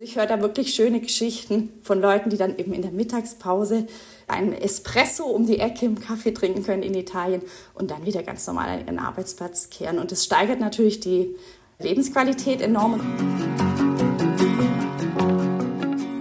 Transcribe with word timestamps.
Ich 0.00 0.16
höre 0.16 0.26
da 0.26 0.40
wirklich 0.40 0.74
schöne 0.74 1.00
Geschichten 1.00 1.70
von 1.82 2.00
Leuten, 2.00 2.30
die 2.30 2.36
dann 2.36 2.56
eben 2.56 2.72
in 2.72 2.82
der 2.82 2.92
Mittagspause 2.92 3.86
einen 4.26 4.52
Espresso 4.52 5.24
um 5.24 5.46
die 5.46 5.58
Ecke 5.58 5.86
im 5.86 6.00
Kaffee 6.00 6.32
trinken 6.32 6.62
können 6.62 6.82
in 6.82 6.94
Italien 6.94 7.42
und 7.74 7.90
dann 7.90 8.06
wieder 8.06 8.22
ganz 8.22 8.46
normal 8.46 8.68
an 8.68 8.80
ihren 8.86 8.98
Arbeitsplatz 8.98 9.70
kehren. 9.70 9.98
Und 9.98 10.12
das 10.12 10.24
steigert 10.24 10.60
natürlich 10.60 11.00
die 11.00 11.34
Lebensqualität 11.78 12.60
enorm. 12.60 13.00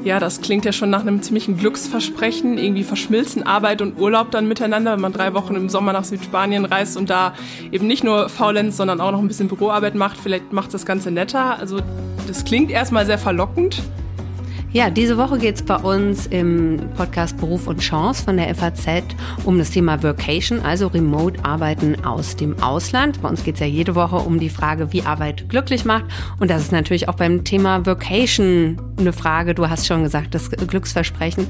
Ja, 0.07 0.21
das 0.21 0.39
klingt 0.39 0.63
ja 0.63 0.71
schon 0.71 0.89
nach 0.89 1.01
einem 1.01 1.21
ziemlichen 1.21 1.57
Glücksversprechen. 1.57 2.57
Irgendwie 2.57 2.85
verschmilzen 2.85 3.43
Arbeit 3.43 3.81
und 3.81 3.99
Urlaub 3.99 4.31
dann 4.31 4.47
miteinander, 4.47 4.93
wenn 4.93 5.01
man 5.01 5.11
drei 5.11 5.33
Wochen 5.33 5.53
im 5.55 5.67
Sommer 5.67 5.91
nach 5.91 6.05
Südspanien 6.05 6.63
reist 6.63 6.95
und 6.95 7.09
da 7.09 7.33
eben 7.73 7.87
nicht 7.87 8.05
nur 8.05 8.29
faulenzt, 8.29 8.77
sondern 8.77 9.01
auch 9.01 9.11
noch 9.11 9.19
ein 9.19 9.27
bisschen 9.27 9.49
Büroarbeit 9.49 9.95
macht. 9.95 10.15
Vielleicht 10.15 10.53
macht 10.53 10.73
das 10.73 10.85
Ganze 10.85 11.11
netter. 11.11 11.59
Also 11.59 11.81
das 12.25 12.45
klingt 12.45 12.71
erstmal 12.71 13.05
sehr 13.05 13.17
verlockend. 13.17 13.81
Ja, 14.73 14.89
diese 14.89 15.17
Woche 15.17 15.37
geht 15.39 15.55
es 15.55 15.63
bei 15.63 15.77
uns 15.77 16.27
im 16.27 16.89
Podcast 16.97 17.37
Beruf 17.37 17.67
und 17.67 17.79
Chance 17.79 18.25
von 18.25 18.35
der 18.35 18.53
FAZ 18.53 19.03
um 19.45 19.57
das 19.57 19.71
Thema 19.71 20.03
Workation, 20.03 20.59
also 20.59 20.87
Remote-Arbeiten 20.87 22.03
aus 22.03 22.35
dem 22.35 22.61
Ausland. 22.61 23.21
Bei 23.21 23.29
uns 23.29 23.45
geht 23.45 23.55
es 23.55 23.61
ja 23.61 23.65
jede 23.65 23.95
Woche 23.95 24.17
um 24.17 24.39
die 24.41 24.49
Frage, 24.49 24.91
wie 24.91 25.03
Arbeit 25.03 25.47
glücklich 25.47 25.85
macht. 25.85 26.03
Und 26.39 26.51
das 26.51 26.63
ist 26.63 26.73
natürlich 26.73 27.07
auch 27.07 27.15
beim 27.15 27.45
Thema 27.45 27.85
Workation 27.85 28.77
eine 28.99 29.13
Frage. 29.13 29.55
Du 29.55 29.69
hast 29.69 29.87
schon 29.87 30.03
gesagt, 30.03 30.35
das 30.35 30.51
Glücksversprechen. 30.51 31.47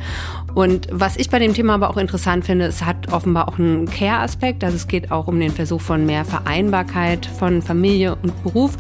Und 0.53 0.87
was 0.91 1.17
ich 1.17 1.31
bei 1.31 1.39
dem 1.39 1.55
Thema 1.55 1.73
aber 1.73 1.89
auch 1.89 1.97
interessant 1.97 2.45
finde, 2.45 2.65
es 2.65 2.85
hat 2.85 3.11
offenbar 3.11 3.47
auch 3.47 3.57
einen 3.57 3.89
Care-Aspekt. 3.89 4.63
Also 4.63 4.75
es 4.75 4.87
geht 4.87 5.11
auch 5.11 5.27
um 5.27 5.39
den 5.39 5.51
Versuch 5.51 5.81
von 5.81 6.05
mehr 6.05 6.23
Vereinbarkeit 6.23 7.25
von 7.25 7.63
Familie 7.63 8.15
und 8.21 8.43
Beruf. 8.43 8.77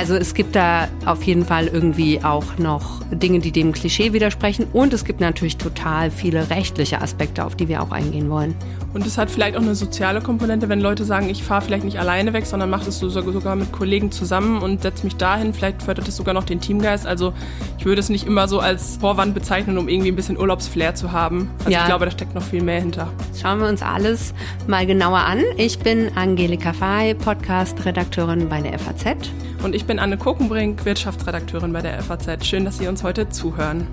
Also 0.00 0.14
es 0.14 0.32
gibt 0.32 0.56
da 0.56 0.88
auf 1.04 1.24
jeden 1.24 1.44
Fall 1.44 1.66
irgendwie 1.66 2.24
auch 2.24 2.56
noch 2.56 3.02
Dinge, 3.10 3.40
die 3.40 3.52
dem 3.52 3.72
Klischee 3.72 4.14
widersprechen. 4.14 4.66
Und 4.72 4.94
es 4.94 5.04
gibt 5.04 5.20
natürlich 5.20 5.58
total 5.58 6.10
viele 6.10 6.48
rechtliche 6.48 7.02
Aspekte, 7.02 7.44
auf 7.44 7.54
die 7.54 7.68
wir 7.68 7.82
auch 7.82 7.90
eingehen 7.90 8.30
wollen. 8.30 8.54
Und 8.94 9.06
es 9.06 9.18
hat 9.18 9.30
vielleicht 9.30 9.58
auch 9.58 9.60
eine 9.60 9.74
soziale 9.74 10.22
Komponente, 10.22 10.70
wenn 10.70 10.80
Leute 10.80 11.04
sagen, 11.04 11.28
ich 11.28 11.44
fahre 11.44 11.60
vielleicht 11.60 11.84
nicht 11.84 12.00
alleine 12.00 12.32
weg, 12.32 12.46
sondern 12.46 12.70
mache 12.70 12.86
das 12.86 12.98
sogar 12.98 13.56
mit 13.56 13.72
Kollegen 13.72 14.10
zusammen 14.10 14.62
und 14.62 14.80
setze 14.80 15.04
mich 15.04 15.16
dahin. 15.16 15.52
Vielleicht 15.52 15.82
fördert 15.82 16.08
es 16.08 16.16
sogar 16.16 16.32
noch 16.32 16.44
den 16.44 16.62
Teamgeist. 16.62 17.06
Also 17.06 17.34
ich 17.76 17.84
würde 17.84 18.00
es 18.00 18.08
nicht 18.08 18.26
immer 18.26 18.48
so 18.48 18.58
als 18.58 18.96
Vorwand 18.96 19.34
bezeichnen, 19.34 19.76
um 19.76 19.86
irgendwie 19.86 20.10
ein 20.10 20.16
bisschen 20.16 20.38
Urlaubsflair 20.38 20.94
zu 20.94 21.12
haben. 21.12 21.50
Also 21.58 21.72
ja. 21.72 21.80
ich 21.80 21.84
glaube, 21.84 22.06
da 22.06 22.10
steckt 22.10 22.34
noch 22.34 22.42
viel 22.42 22.62
mehr 22.62 22.80
hinter. 22.80 23.12
Schauen 23.38 23.60
wir 23.60 23.68
uns 23.68 23.82
alles 23.82 24.32
mal 24.66 24.86
genauer 24.86 25.18
an. 25.18 25.42
Ich 25.58 25.78
bin 25.78 26.10
Angelika 26.16 26.72
Fay, 26.72 27.14
Podcast-Redakteurin 27.14 28.48
bei 28.48 28.62
der 28.62 28.78
FAZ. 28.78 29.30
Und 29.62 29.74
ich 29.74 29.84
bin 29.90 29.98
Anne 29.98 30.16
Kokenbrink, 30.16 30.84
Wirtschaftsredakteurin 30.84 31.72
bei 31.72 31.82
der 31.82 32.00
FAZ. 32.00 32.46
Schön, 32.46 32.64
dass 32.64 32.78
Sie 32.78 32.86
uns 32.86 33.02
heute 33.02 33.28
zuhören. 33.28 33.88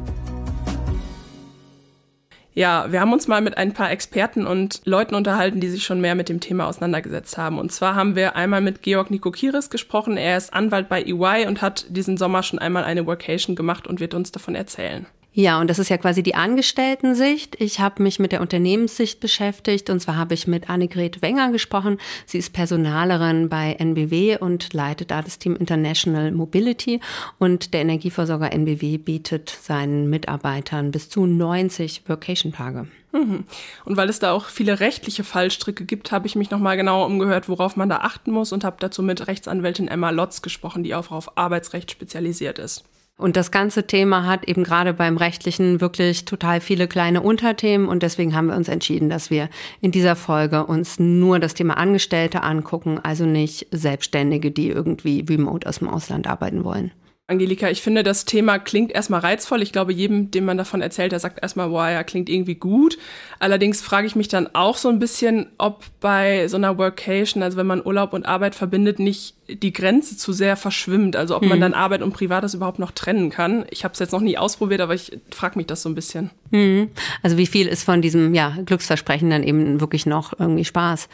Ja, 2.54 2.92
wir 2.92 3.02
haben 3.02 3.12
uns 3.12 3.28
mal 3.28 3.42
mit 3.42 3.58
ein 3.58 3.74
paar 3.74 3.90
Experten 3.90 4.46
und 4.46 4.82
Leuten 4.86 5.16
unterhalten, 5.16 5.60
die 5.60 5.70
sich 5.70 5.84
schon 5.84 6.00
mehr 6.00 6.14
mit 6.14 6.30
dem 6.30 6.40
Thema 6.40 6.68
auseinandergesetzt 6.68 7.40
haben. 7.40 7.58
Und 7.58 7.72
zwar 7.72 7.96
haben 7.96 8.16
wir 8.16 8.36
einmal 8.36 8.62
mit 8.62 8.84
Georg 8.84 9.10
Nikokiris 9.10 9.72
gesprochen. 9.72 10.18
Er 10.18 10.38
ist 10.38 10.54
Anwalt 10.54 10.88
bei 10.88 11.02
EY 11.02 11.48
und 11.48 11.64
hat 11.64 11.88
diesen 11.90 12.16
Sommer 12.16 12.44
schon 12.44 12.60
einmal 12.60 12.84
eine 12.84 13.08
Workation 13.08 13.56
gemacht 13.56 13.88
und 13.88 14.00
wird 14.00 14.14
uns 14.14 14.32
davon 14.32 14.54
erzählen. 14.54 15.08
Ja, 15.40 15.62
und 15.62 15.70
das 15.70 15.78
ist 15.78 15.90
ja 15.90 16.00
quasi 16.00 16.24
die 16.24 16.34
Angestellten-Sicht. 16.34 17.62
Ich 17.62 17.80
habe 17.80 18.02
mich 18.02 18.18
mit 18.18 18.32
der 18.32 18.42
Unternehmenssicht 18.42 19.20
beschäftigt 19.20 19.92
und 19.92 20.00
zwar 20.00 20.16
habe 20.16 20.34
ich 20.34 20.48
mit 20.48 20.68
Annegret 20.68 21.22
Wenger 21.22 21.52
gesprochen. 21.52 22.00
Sie 22.26 22.40
ist 22.40 22.54
Personalerin 22.54 23.48
bei 23.48 23.74
NBW 23.74 24.40
und 24.40 24.74
leitet 24.74 25.12
da 25.12 25.22
das 25.22 25.38
Team 25.38 25.56
International 25.56 26.32
Mobility 26.32 27.02
und 27.38 27.76
der 27.76 27.82
Energieversorger 27.82 28.52
NBW 28.52 28.98
bietet 28.98 29.52
seinen 29.62 30.10
Mitarbeitern 30.10 30.90
bis 30.90 31.08
zu 31.08 31.28
90 31.28 32.02
Vacation-Tage. 32.08 32.88
Mhm. 33.12 33.44
Und 33.86 33.96
weil 33.96 34.10
es 34.10 34.18
da 34.18 34.32
auch 34.32 34.46
viele 34.46 34.80
rechtliche 34.80 35.24
Fallstricke 35.24 35.86
gibt, 35.86 36.12
habe 36.12 36.26
ich 36.26 36.36
mich 36.36 36.50
nochmal 36.50 36.78
genauer 36.78 37.06
umgehört, 37.06 37.48
worauf 37.48 37.76
man 37.76 37.90
da 37.90 37.98
achten 37.98 38.32
muss 38.32 38.54
und 38.54 38.64
habe 38.64 38.78
dazu 38.80 39.04
mit 39.04 39.28
Rechtsanwältin 39.28 39.88
Emma 39.88 40.10
Lotz 40.10 40.42
gesprochen, 40.42 40.82
die 40.82 40.96
auch 40.96 41.12
auf 41.12 41.38
Arbeitsrecht 41.38 41.92
spezialisiert 41.92 42.58
ist. 42.58 42.86
Und 43.18 43.36
das 43.36 43.50
ganze 43.50 43.88
Thema 43.88 44.28
hat 44.28 44.48
eben 44.48 44.64
gerade 44.64 44.94
beim 44.94 45.18
rechtlichen 45.18 45.82
wirklich 45.82 46.26
total 46.26 46.62
viele 46.62 46.88
kleine 46.88 47.22
Unterthemen 47.22 47.88
und 47.88 48.04
deswegen 48.04 48.36
haben 48.36 48.48
wir 48.48 48.56
uns 48.56 48.68
entschieden, 48.68 49.10
dass 49.10 49.32
wir 49.32 49.50
in 49.82 49.92
dieser 49.92 50.16
Folge 50.16 50.66
uns 50.66 51.00
nur 51.00 51.40
das 51.40 51.56
Thema 51.56 51.78
Angestellte 51.78 52.44
angucken, 52.44 53.00
also 53.02 53.26
nicht 53.26 53.68
Selbstständige, 53.72 54.52
die 54.52 54.70
irgendwie 54.70 55.26
remote 55.28 55.68
aus 55.68 55.80
dem 55.80 55.90
Ausland 55.90 56.28
arbeiten 56.28 56.64
wollen. 56.64 56.92
Angelika, 57.30 57.70
ich 57.70 57.82
finde, 57.82 58.04
das 58.04 58.24
Thema 58.24 58.58
klingt 58.58 58.94
erstmal 58.94 59.20
reizvoll. 59.20 59.62
Ich 59.62 59.74
glaube, 59.74 59.92
jedem, 59.92 60.32
dem 60.32 60.46
man 60.46 60.58
davon 60.58 60.82
erzählt, 60.82 61.12
der 61.12 61.20
sagt 61.20 61.42
erstmal, 61.42 61.72
wow, 61.72 61.90
ja, 61.90 62.04
klingt 62.04 62.30
irgendwie 62.30 62.56
gut. 62.56 62.98
Allerdings 63.40 63.82
frage 63.82 64.08
ich 64.08 64.16
mich 64.16 64.30
dann 64.30 64.48
auch 64.54 64.78
so 64.78 64.88
ein 64.88 65.00
bisschen, 65.00 65.48
ob 65.58 65.84
bei 66.00 66.48
so 66.48 66.56
einer 66.56 66.78
Workation, 66.78 67.44
also 67.44 67.58
wenn 67.58 67.68
man 67.68 67.86
Urlaub 67.86 68.14
und 68.14 68.26
Arbeit 68.26 68.56
verbindet, 68.56 69.00
nicht 69.00 69.37
die 69.50 69.72
Grenze 69.72 70.18
zu 70.18 70.34
sehr 70.34 70.58
verschwimmt. 70.58 71.16
Also 71.16 71.36
ob 71.36 71.44
mhm. 71.44 71.50
man 71.50 71.62
dann 71.62 71.74
Arbeit 71.74 72.02
und 72.02 72.14
Privates 72.14 72.54
überhaupt 72.54 72.80
noch 72.80 72.92
trennen 72.92 73.30
kann. 73.30 73.66
Ich 73.70 73.84
habe 73.84 73.94
es 73.94 74.00
jetzt 74.00 74.12
noch 74.12 74.20
nie 74.20 74.38
ausprobiert, 74.38 74.82
aber 74.82 74.94
ich 74.94 75.18
frage 75.32 75.58
mich 75.58 75.68
das 75.68 75.82
so 75.82 75.90
ein 75.90 75.96
bisschen. 75.96 76.32
Mhm. 76.52 76.90
Also 77.24 77.38
wie 77.38 77.48
viel 77.48 77.68
ist 77.68 77.84
von 77.84 78.02
diesem 78.02 78.34
ja, 78.34 78.56
Glücksversprechen 78.66 79.30
dann 79.30 79.44
eben 79.44 79.80
wirklich 79.80 80.06
noch 80.06 80.34
irgendwie 80.38 80.66
Spaß? 80.66 81.08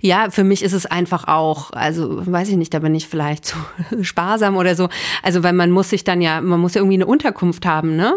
Ja, 0.00 0.30
für 0.30 0.44
mich 0.44 0.62
ist 0.62 0.72
es 0.72 0.86
einfach 0.86 1.26
auch, 1.26 1.72
also 1.72 2.26
weiß 2.26 2.48
ich 2.48 2.56
nicht, 2.56 2.72
da 2.74 2.78
bin 2.78 2.94
ich 2.94 3.08
vielleicht 3.08 3.44
zu 3.46 3.56
sparsam 4.02 4.56
oder 4.56 4.76
so. 4.76 4.88
Also 5.22 5.42
weil 5.42 5.52
man 5.52 5.70
muss 5.70 5.90
sich 5.90 6.04
dann 6.04 6.20
ja, 6.20 6.40
man 6.40 6.60
muss 6.60 6.74
ja 6.74 6.80
irgendwie 6.80 6.96
eine 6.96 7.06
Unterkunft 7.06 7.66
haben, 7.66 7.96
ne? 7.96 8.14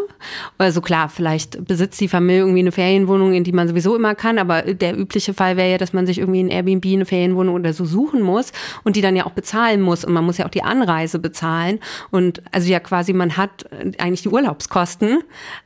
Also 0.59 0.81
klar, 0.81 1.09
vielleicht 1.09 1.65
besitzt 1.65 1.99
die 1.99 2.07
Familie 2.07 2.41
irgendwie 2.41 2.59
eine 2.59 2.71
Ferienwohnung, 2.71 3.33
in 3.33 3.43
die 3.43 3.51
man 3.51 3.67
sowieso 3.67 3.95
immer 3.95 4.13
kann, 4.13 4.37
aber 4.37 4.61
der 4.61 4.97
übliche 4.97 5.33
Fall 5.33 5.57
wäre 5.57 5.71
ja, 5.71 5.77
dass 5.77 5.93
man 5.93 6.05
sich 6.05 6.19
irgendwie 6.19 6.43
ein 6.43 6.49
Airbnb, 6.49 6.85
eine 6.85 7.05
Ferienwohnung 7.05 7.55
oder 7.55 7.73
so 7.73 7.85
suchen 7.85 8.21
muss 8.21 8.51
und 8.83 8.95
die 8.95 9.01
dann 9.01 9.15
ja 9.15 9.25
auch 9.25 9.31
bezahlt 9.31 9.62
bezahlen 9.63 9.81
muss 9.81 10.03
und 10.03 10.13
man 10.13 10.25
muss 10.25 10.37
ja 10.37 10.45
auch 10.45 10.49
die 10.49 10.63
Anreise 10.63 11.19
bezahlen 11.19 11.79
und 12.11 12.41
also 12.51 12.69
ja 12.69 12.79
quasi 12.79 13.13
man 13.13 13.37
hat 13.37 13.65
eigentlich 13.97 14.23
die 14.23 14.29
Urlaubskosten, 14.29 15.21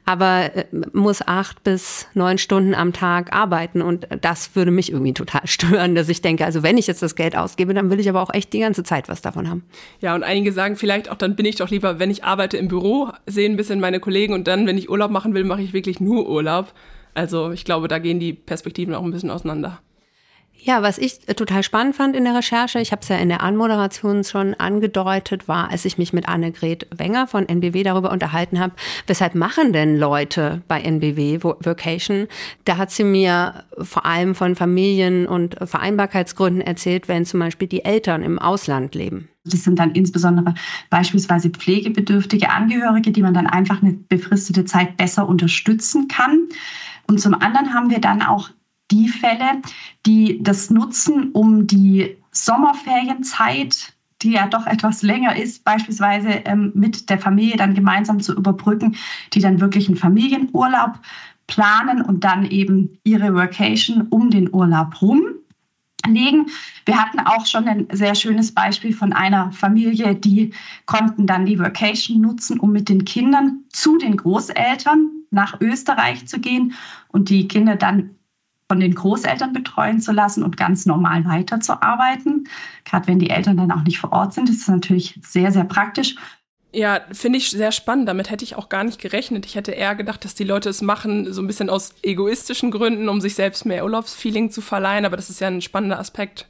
aber 0.05 0.55
äh, 0.55 0.65
muss 0.93 1.21
acht 1.25 1.63
bis 1.63 2.07
neun 2.13 2.37
Stunden 2.37 2.75
am 2.75 2.93
Tag 2.93 3.33
arbeiten 3.33 3.81
und 3.81 4.07
das 4.21 4.55
würde 4.55 4.71
mich 4.71 4.91
irgendwie 4.91 5.13
total 5.13 5.41
stören, 5.45 5.95
dass 5.95 6.09
ich 6.09 6.21
denke, 6.21 6.45
also 6.45 6.63
wenn 6.63 6.77
ich 6.77 6.87
jetzt 6.87 7.01
das 7.01 7.15
Geld 7.15 7.35
ausgebe, 7.35 7.73
dann 7.73 7.89
will 7.89 7.99
ich 7.99 8.09
aber 8.09 8.21
auch 8.21 8.33
echt 8.33 8.53
die 8.53 8.59
ganze 8.59 8.83
Zeit 8.83 9.09
was 9.09 9.21
davon 9.21 9.49
haben. 9.49 9.63
Ja, 9.99 10.15
und 10.15 10.23
einige 10.23 10.51
sagen 10.51 10.75
vielleicht 10.75 11.09
auch, 11.09 11.15
dann 11.15 11.35
bin 11.35 11.45
ich 11.45 11.55
doch 11.55 11.69
lieber, 11.69 11.99
wenn 11.99 12.11
ich 12.11 12.23
arbeite 12.23 12.57
im 12.57 12.67
Büro, 12.67 13.09
sehe 13.25 13.49
ein 13.49 13.57
bisschen 13.57 13.79
meine 13.79 13.99
Kollegen 13.99 14.33
und 14.33 14.47
dann, 14.47 14.67
wenn 14.67 14.77
ich 14.77 14.89
Urlaub 14.89 15.11
machen 15.11 15.33
will, 15.33 15.43
mache 15.43 15.61
ich 15.61 15.73
wirklich 15.73 15.99
nur 15.99 16.29
Urlaub. 16.29 16.73
Also 17.13 17.51
ich 17.51 17.65
glaube, 17.65 17.87
da 17.87 17.97
gehen 17.97 18.19
die 18.19 18.33
Perspektiven 18.33 18.93
auch 18.93 19.03
ein 19.03 19.11
bisschen 19.11 19.31
auseinander. 19.31 19.79
Ja, 20.67 20.81
was 20.81 20.97
ich 20.97 21.19
total 21.19 21.63
spannend 21.63 21.95
fand 21.95 22.13
in 22.13 22.25
der 22.25 22.35
Recherche, 22.35 22.81
ich 22.81 22.91
habe 22.91 23.01
es 23.01 23.07
ja 23.07 23.15
in 23.15 23.29
der 23.29 23.41
Anmoderation 23.41 24.25
schon 24.25 24.53
angedeutet, 24.53 25.47
war, 25.47 25.71
als 25.71 25.85
ich 25.85 25.97
mich 25.97 26.11
mit 26.11 26.27
Annegret 26.27 26.87
Wenger 26.93 27.25
von 27.25 27.47
NBW 27.47 27.83
darüber 27.83 28.11
unterhalten 28.11 28.59
habe, 28.59 28.73
weshalb 29.07 29.33
machen 29.33 29.71
denn 29.71 29.97
Leute 29.97 30.63
bei 30.67 30.81
NBW 30.81 31.41
Vocation? 31.41 32.27
Da 32.65 32.75
hat 32.75 32.91
sie 32.91 33.05
mir 33.05 33.63
vor 33.79 34.05
allem 34.05 34.35
von 34.35 34.57
Familien- 34.57 35.25
und 35.25 35.55
Vereinbarkeitsgründen 35.63 36.59
erzählt, 36.59 37.07
wenn 37.07 37.23
zum 37.23 37.39
Beispiel 37.39 37.69
die 37.69 37.85
Eltern 37.85 38.21
im 38.21 38.37
Ausland 38.37 38.93
leben. 38.93 39.29
Das 39.45 39.63
sind 39.63 39.79
dann 39.79 39.91
insbesondere 39.91 40.53
beispielsweise 40.89 41.49
pflegebedürftige 41.49 42.49
Angehörige, 42.49 43.13
die 43.13 43.21
man 43.21 43.33
dann 43.33 43.47
einfach 43.47 43.81
eine 43.81 43.93
befristete 43.93 44.65
Zeit 44.65 44.97
besser 44.97 45.29
unterstützen 45.29 46.09
kann. 46.09 46.49
Und 47.07 47.21
zum 47.21 47.35
anderen 47.35 47.73
haben 47.73 47.89
wir 47.89 47.99
dann 47.99 48.21
auch 48.21 48.49
die 48.91 49.07
Fälle, 49.07 49.61
die 50.05 50.41
das 50.41 50.69
nutzen, 50.69 51.31
um 51.31 51.67
die 51.67 52.17
Sommerferienzeit, 52.31 53.93
die 54.21 54.31
ja 54.31 54.47
doch 54.47 54.65
etwas 54.65 55.01
länger 55.01 55.35
ist, 55.35 55.63
beispielsweise 55.63 56.29
ähm, 56.45 56.71
mit 56.73 57.09
der 57.09 57.19
Familie 57.19 57.57
dann 57.57 57.75
gemeinsam 57.75 58.19
zu 58.19 58.35
überbrücken, 58.35 58.95
die 59.33 59.39
dann 59.39 59.59
wirklich 59.59 59.87
einen 59.87 59.97
Familienurlaub 59.97 60.99
planen 61.47 62.01
und 62.01 62.23
dann 62.23 62.45
eben 62.45 62.97
ihre 63.03 63.33
Workation 63.33 64.07
um 64.09 64.29
den 64.29 64.53
Urlaub 64.53 65.01
rum 65.01 65.21
legen. 66.07 66.47
Wir 66.85 66.97
hatten 66.97 67.19
auch 67.19 67.45
schon 67.45 67.67
ein 67.67 67.87
sehr 67.91 68.15
schönes 68.15 68.53
Beispiel 68.53 68.93
von 68.93 69.13
einer 69.13 69.51
Familie, 69.51 70.15
die 70.15 70.53
konnten 70.85 71.27
dann 71.27 71.45
die 71.45 71.59
Vacation 71.59 72.21
nutzen, 72.21 72.59
um 72.59 72.71
mit 72.71 72.89
den 72.89 73.05
Kindern 73.05 73.63
zu 73.69 73.97
den 73.97 74.17
Großeltern 74.17 75.09
nach 75.31 75.59
Österreich 75.59 76.25
zu 76.27 76.39
gehen 76.39 76.73
und 77.09 77.29
die 77.29 77.47
Kinder 77.47 77.75
dann 77.75 78.11
von 78.69 78.79
den 78.79 78.95
Großeltern 78.95 79.53
betreuen 79.53 80.01
zu 80.01 80.11
lassen 80.11 80.43
und 80.43 80.57
ganz 80.57 80.85
normal 80.85 81.25
weiterzuarbeiten. 81.25 82.47
Gerade 82.83 83.07
wenn 83.07 83.19
die 83.19 83.29
Eltern 83.29 83.57
dann 83.57 83.71
auch 83.71 83.83
nicht 83.83 83.99
vor 83.99 84.11
Ort 84.11 84.33
sind, 84.33 84.49
ist 84.49 84.61
das 84.61 84.67
natürlich 84.67 85.19
sehr, 85.23 85.51
sehr 85.51 85.63
praktisch. 85.63 86.15
Ja, 86.73 86.99
finde 87.11 87.37
ich 87.37 87.49
sehr 87.49 87.71
spannend. 87.71 88.09
Damit 88.09 88.29
hätte 88.29 88.43
ich 88.43 88.55
auch 88.55 88.67
gar 88.67 88.83
nicht 88.83 88.99
gerechnet. 88.99 89.45
Ich 89.45 89.55
hätte 89.55 89.71
eher 89.71 89.95
gedacht, 89.95 90.25
dass 90.25 90.35
die 90.35 90.43
Leute 90.43 90.69
es 90.69 90.81
machen, 90.81 91.31
so 91.31 91.41
ein 91.41 91.47
bisschen 91.47 91.69
aus 91.69 91.95
egoistischen 92.03 92.71
Gründen, 92.71 93.07
um 93.07 93.21
sich 93.21 93.35
selbst 93.35 93.65
mehr 93.65 93.85
Urlaubsfeeling 93.85 94.51
zu 94.51 94.61
verleihen. 94.61 95.05
Aber 95.05 95.15
das 95.15 95.29
ist 95.29 95.39
ja 95.39 95.47
ein 95.47 95.61
spannender 95.61 95.97
Aspekt. 95.97 96.47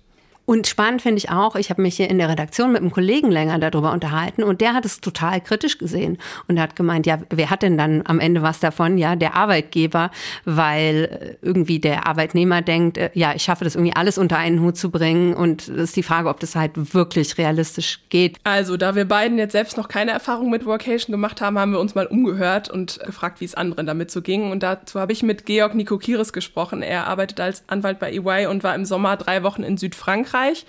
Und 0.49 0.65
spannend 0.65 1.01
finde 1.01 1.17
ich 1.17 1.29
auch, 1.29 1.57
ich 1.57 1.69
habe 1.69 1.81
mich 1.81 1.97
hier 1.97 2.09
in 2.09 2.19
der 2.19 2.29
Redaktion 2.29 2.71
mit 2.71 2.79
einem 2.79 2.91
Kollegen 2.91 3.29
länger 3.29 3.59
darüber 3.59 3.91
unterhalten 3.91 4.43
und 4.43 4.61
der 4.61 4.73
hat 4.73 4.85
es 4.85 5.01
total 5.01 5.41
kritisch 5.41 5.77
gesehen 5.77 6.17
und 6.47 6.57
hat 6.57 6.77
gemeint, 6.77 7.05
ja, 7.05 7.19
wer 7.29 7.49
hat 7.49 7.63
denn 7.63 7.77
dann 7.77 8.03
am 8.05 8.21
Ende 8.21 8.41
was 8.41 8.61
davon? 8.61 8.97
Ja, 8.97 9.17
der 9.17 9.35
Arbeitgeber, 9.35 10.09
weil 10.45 11.37
irgendwie 11.41 11.79
der 11.79 12.07
Arbeitnehmer 12.07 12.61
denkt, 12.61 12.97
äh, 12.97 13.09
ja, 13.13 13.33
ich 13.35 13.43
schaffe 13.43 13.65
das 13.65 13.75
irgendwie 13.75 13.97
alles 13.97 14.17
unter 14.17 14.37
einen 14.37 14.61
Hut 14.61 14.77
zu 14.77 14.89
bringen 14.89 15.33
und 15.33 15.67
es 15.67 15.89
ist 15.89 15.97
die 15.97 16.03
Frage, 16.03 16.29
ob 16.29 16.39
das 16.39 16.55
halt 16.55 16.93
wirklich 16.93 17.37
realistisch 17.37 17.99
geht. 18.07 18.37
Also, 18.45 18.77
da 18.77 18.95
wir 18.95 19.03
beiden 19.03 19.37
jetzt 19.37 19.51
selbst 19.51 19.75
noch 19.75 19.89
keine 19.89 20.11
Erfahrung 20.11 20.49
mit 20.49 20.65
Workation 20.65 21.11
gemacht 21.11 21.41
haben, 21.41 21.59
haben 21.59 21.73
wir 21.73 21.81
uns 21.81 21.93
mal 21.93 22.05
umgehört 22.05 22.69
und 22.69 23.01
gefragt, 23.05 23.41
wie 23.41 23.45
es 23.45 23.53
anderen 23.53 23.85
damit 23.85 24.11
so 24.11 24.21
ging 24.21 24.49
und 24.49 24.63
dazu 24.63 25.01
habe 25.01 25.11
ich 25.11 25.23
mit 25.23 25.45
Georg 25.45 25.75
Nikokiris 25.75 26.31
gesprochen. 26.31 26.83
Er 26.83 27.07
arbeitet 27.07 27.41
als 27.41 27.63
Anwalt 27.67 27.99
bei 27.99 28.13
EY 28.13 28.45
und 28.45 28.63
war 28.63 28.75
im 28.75 28.85
Sommer 28.85 29.17
drei 29.17 29.43
Wochen 29.43 29.63
in 29.63 29.75
Südfrankreich 29.75 30.36
Frankreich, 30.37 30.65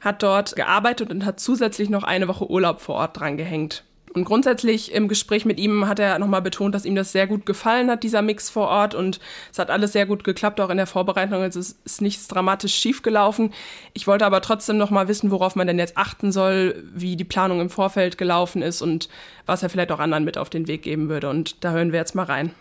hat 0.00 0.22
dort 0.22 0.54
gearbeitet 0.54 1.10
und 1.10 1.24
hat 1.24 1.40
zusätzlich 1.40 1.90
noch 1.90 2.04
eine 2.04 2.28
Woche 2.28 2.48
Urlaub 2.48 2.80
vor 2.80 2.96
Ort 2.96 3.18
dran 3.18 3.36
gehängt. 3.36 3.84
Und 4.14 4.24
grundsätzlich 4.24 4.92
im 4.92 5.06
Gespräch 5.06 5.44
mit 5.44 5.58
ihm 5.58 5.86
hat 5.86 5.98
er 5.98 6.18
nochmal 6.18 6.40
betont, 6.40 6.74
dass 6.74 6.86
ihm 6.86 6.94
das 6.94 7.12
sehr 7.12 7.26
gut 7.26 7.44
gefallen 7.44 7.90
hat, 7.90 8.02
dieser 8.02 8.22
Mix 8.22 8.48
vor 8.48 8.68
Ort. 8.68 8.94
Und 8.94 9.20
es 9.52 9.58
hat 9.58 9.70
alles 9.70 9.92
sehr 9.92 10.06
gut 10.06 10.24
geklappt, 10.24 10.60
auch 10.60 10.70
in 10.70 10.78
der 10.78 10.86
Vorbereitung. 10.86 11.42
Also 11.42 11.60
es 11.60 11.78
ist 11.84 12.00
nichts 12.00 12.26
dramatisch 12.26 12.74
schiefgelaufen. 12.74 13.52
Ich 13.92 14.06
wollte 14.06 14.24
aber 14.24 14.40
trotzdem 14.40 14.78
nochmal 14.78 15.08
wissen, 15.08 15.30
worauf 15.30 15.56
man 15.56 15.66
denn 15.66 15.78
jetzt 15.78 15.98
achten 15.98 16.32
soll, 16.32 16.82
wie 16.94 17.16
die 17.16 17.24
Planung 17.24 17.60
im 17.60 17.70
Vorfeld 17.70 18.16
gelaufen 18.18 18.62
ist 18.62 18.80
und 18.80 19.08
was 19.46 19.62
er 19.62 19.68
vielleicht 19.68 19.92
auch 19.92 20.00
anderen 20.00 20.24
mit 20.24 20.38
auf 20.38 20.48
den 20.48 20.68
Weg 20.68 20.82
geben 20.82 21.08
würde. 21.08 21.28
Und 21.28 21.62
da 21.62 21.72
hören 21.72 21.92
wir 21.92 21.98
jetzt 21.98 22.14
mal 22.14 22.24
rein. 22.24 22.54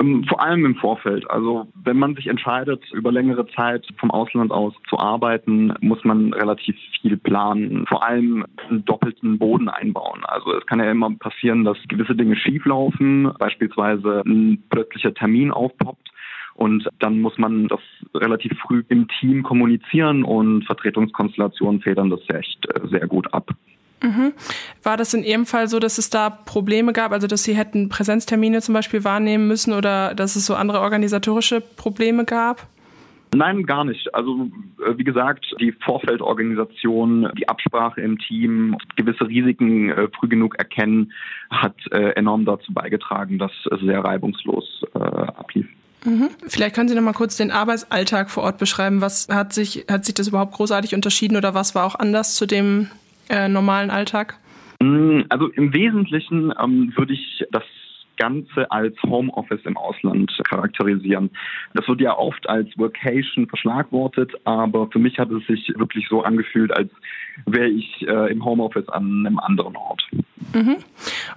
Ähm, 0.00 0.24
vor 0.24 0.42
allem 0.42 0.64
im 0.64 0.76
Vorfeld. 0.76 1.28
Also 1.30 1.68
wenn 1.74 1.98
man 1.98 2.14
sich 2.14 2.26
entscheidet, 2.26 2.82
über 2.92 3.12
längere 3.12 3.46
Zeit 3.48 3.86
vom 3.98 4.10
Ausland 4.10 4.50
aus 4.50 4.72
zu 4.88 4.98
arbeiten, 4.98 5.74
muss 5.80 6.02
man 6.04 6.32
relativ 6.32 6.76
viel 7.00 7.16
planen. 7.16 7.86
Vor 7.86 8.02
allem 8.06 8.46
einen 8.68 8.84
doppelten 8.84 9.38
Boden 9.38 9.68
einbauen. 9.68 10.24
Also 10.24 10.56
es 10.56 10.66
kann 10.66 10.80
ja 10.80 10.90
immer 10.90 11.10
passieren, 11.18 11.64
dass 11.64 11.76
gewisse 11.88 12.14
Dinge 12.14 12.36
schieflaufen, 12.36 13.32
beispielsweise 13.38 14.22
ein 14.24 14.62
plötzlicher 14.70 15.12
Termin 15.12 15.50
aufpoppt. 15.50 16.08
Und 16.54 16.88
dann 16.98 17.20
muss 17.20 17.38
man 17.38 17.68
das 17.68 17.80
relativ 18.14 18.58
früh 18.58 18.82
im 18.88 19.08
Team 19.08 19.42
kommunizieren 19.42 20.24
und 20.24 20.64
Vertretungskonstellationen 20.64 21.80
federn 21.80 22.10
das 22.10 22.20
echt 22.28 22.66
äh, 22.74 22.86
sehr 22.88 23.06
gut 23.06 23.32
ab. 23.32 23.50
Mhm. 24.02 24.32
War 24.82 24.96
das 24.96 25.12
in 25.14 25.24
Ihrem 25.24 25.46
Fall 25.46 25.68
so, 25.68 25.78
dass 25.78 25.98
es 25.98 26.10
da 26.10 26.30
Probleme 26.30 26.92
gab, 26.92 27.12
also 27.12 27.26
dass 27.26 27.44
Sie 27.44 27.54
hätten 27.54 27.88
Präsenztermine 27.88 28.62
zum 28.62 28.74
Beispiel 28.74 29.04
wahrnehmen 29.04 29.46
müssen 29.46 29.72
oder 29.72 30.14
dass 30.14 30.36
es 30.36 30.46
so 30.46 30.54
andere 30.54 30.80
organisatorische 30.80 31.60
Probleme 31.60 32.24
gab? 32.24 32.66
Nein, 33.32 33.62
gar 33.62 33.84
nicht. 33.84 34.12
Also 34.14 34.48
äh, 34.84 34.96
wie 34.98 35.04
gesagt, 35.04 35.46
die 35.60 35.72
Vorfeldorganisation, 35.72 37.30
die 37.38 37.48
Absprache 37.48 38.00
im 38.00 38.18
Team, 38.18 38.76
gewisse 38.96 39.28
Risiken 39.28 39.90
äh, 39.90 40.08
früh 40.18 40.28
genug 40.28 40.56
erkennen, 40.58 41.12
hat 41.50 41.76
äh, 41.92 42.10
enorm 42.12 42.44
dazu 42.44 42.72
beigetragen, 42.72 43.38
dass 43.38 43.52
es 43.70 43.80
sehr 43.80 44.00
reibungslos 44.00 44.84
äh, 44.94 44.98
ablief. 44.98 45.68
Mhm. 46.04 46.30
Vielleicht 46.48 46.74
können 46.74 46.88
Sie 46.88 46.94
noch 46.94 47.02
mal 47.02 47.12
kurz 47.12 47.36
den 47.36 47.50
Arbeitsalltag 47.50 48.30
vor 48.30 48.42
Ort 48.42 48.58
beschreiben. 48.58 49.00
Was 49.00 49.28
hat 49.28 49.52
sich, 49.52 49.84
hat 49.88 50.04
sich 50.04 50.14
das 50.14 50.28
überhaupt 50.28 50.54
großartig 50.54 50.94
unterschieden 50.94 51.36
oder 51.36 51.54
was 51.54 51.74
war 51.74 51.84
auch 51.84 51.94
anders 51.94 52.34
zu 52.34 52.46
dem 52.46 52.88
äh, 53.30 53.48
normalen 53.48 53.90
Alltag? 53.90 54.38
Mm, 54.82 55.22
also 55.28 55.48
im 55.48 55.72
Wesentlichen 55.72 56.52
ähm, 56.62 56.92
würde 56.96 57.14
ich 57.14 57.44
das 57.50 57.64
Ganze 58.16 58.70
als 58.70 58.94
Homeoffice 59.02 59.64
im 59.64 59.78
Ausland 59.78 60.30
charakterisieren. 60.48 61.30
Das 61.72 61.88
wird 61.88 62.02
ja 62.02 62.16
oft 62.16 62.46
als 62.48 62.68
Workation 62.76 63.46
verschlagwortet, 63.48 64.32
aber 64.44 64.88
für 64.90 64.98
mich 64.98 65.18
hat 65.18 65.30
es 65.30 65.46
sich 65.46 65.72
wirklich 65.76 66.06
so 66.08 66.22
angefühlt, 66.22 66.70
als 66.76 66.90
wäre 67.46 67.68
ich 67.68 68.06
äh, 68.06 68.30
im 68.30 68.44
Homeoffice 68.44 68.88
an 68.90 69.24
einem 69.26 69.38
anderen 69.38 69.74
Ort. 69.74 70.06
Mhm. 70.52 70.76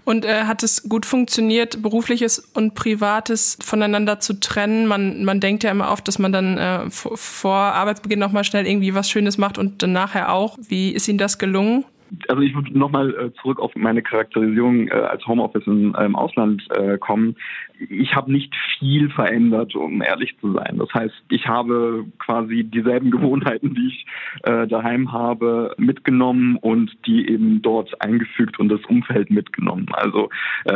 Und 0.05 0.25
äh, 0.25 0.43
hat 0.43 0.63
es 0.63 0.83
gut 0.89 1.05
funktioniert, 1.05 1.81
berufliches 1.81 2.39
und 2.53 2.75
privates 2.75 3.57
voneinander 3.61 4.19
zu 4.19 4.39
trennen? 4.39 4.87
Man, 4.87 5.23
man 5.25 5.39
denkt 5.39 5.63
ja 5.63 5.71
immer 5.71 5.91
oft, 5.91 6.07
dass 6.07 6.19
man 6.19 6.31
dann 6.31 6.57
äh, 6.57 6.89
vor 6.89 7.55
Arbeitsbeginn 7.55 8.19
nochmal 8.19 8.43
schnell 8.43 8.67
irgendwie 8.67 8.95
was 8.95 9.09
Schönes 9.09 9.37
macht 9.37 9.57
und 9.57 9.81
dann 9.83 9.91
nachher 9.91 10.33
auch. 10.33 10.57
Wie 10.61 10.91
ist 10.91 11.07
Ihnen 11.07 11.17
das 11.17 11.37
gelungen? 11.37 11.85
Also 12.27 12.41
ich 12.41 12.53
würde 12.55 12.77
nochmal 12.77 13.13
äh, 13.15 13.31
zurück 13.41 13.59
auf 13.59 13.75
meine 13.75 14.01
Charakterisierung 14.01 14.87
äh, 14.87 14.91
als 14.91 15.25
Homeoffice 15.25 15.65
im, 15.67 15.95
äh, 15.95 16.05
im 16.05 16.15
Ausland 16.15 16.67
kommen. 16.99 17.35
Ich 17.89 18.15
habe 18.15 18.31
nicht 18.31 18.53
viel 18.79 19.09
verändert, 19.09 19.75
um 19.75 20.01
ehrlich 20.01 20.37
zu 20.39 20.53
sein. 20.53 20.77
Das 20.77 20.93
heißt, 20.93 21.13
ich 21.29 21.47
habe 21.47 22.05
quasi 22.19 22.63
dieselben 22.63 23.11
Gewohnheiten, 23.11 23.73
die 23.75 23.87
ich 23.87 24.05
daheim 24.43 25.11
habe, 25.11 25.73
mitgenommen 25.77 26.57
und 26.57 26.91
die 27.05 27.27
eben 27.29 27.61
dort 27.61 28.01
eingefügt 28.01 28.59
und 28.59 28.69
das 28.69 28.83
Umfeld 28.85 29.29
mitgenommen. 29.29 29.87
Also 29.93 30.29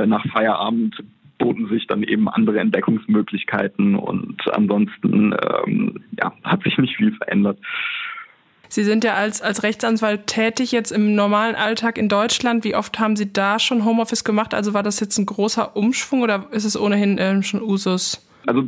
nach 0.05 0.25
Feierabend 0.27 1.03
boten 1.37 1.67
sich 1.67 1.87
dann 1.87 2.03
eben 2.03 2.27
andere 2.29 2.59
Entdeckungsmöglichkeiten 2.59 3.95
und 3.95 4.41
ansonsten 4.51 5.35
ähm, 5.65 6.03
ja, 6.19 6.33
hat 6.43 6.63
sich 6.63 6.77
nicht 6.77 6.95
viel 6.97 7.13
verändert. 7.13 7.59
Sie 8.69 8.83
sind 8.83 9.03
ja 9.03 9.13
als, 9.13 9.41
als 9.41 9.63
Rechtsanwalt 9.63 10.27
tätig 10.27 10.71
jetzt 10.71 10.91
im 10.91 11.15
normalen 11.15 11.55
Alltag 11.55 11.97
in 11.97 12.09
Deutschland. 12.09 12.63
Wie 12.63 12.75
oft 12.75 12.99
haben 12.99 13.15
Sie 13.15 13.31
da 13.31 13.59
schon 13.59 13.85
Homeoffice 13.85 14.23
gemacht? 14.23 14.53
Also 14.53 14.73
war 14.73 14.83
das 14.83 14.99
jetzt 14.99 15.17
ein 15.17 15.25
großer 15.25 15.75
Umschwung 15.75 16.21
oder 16.21 16.47
ist 16.51 16.65
es 16.65 16.79
ohnehin 16.79 17.17
äh, 17.17 17.41
schon 17.43 17.61
Usus? 17.61 18.25
Also 18.45 18.63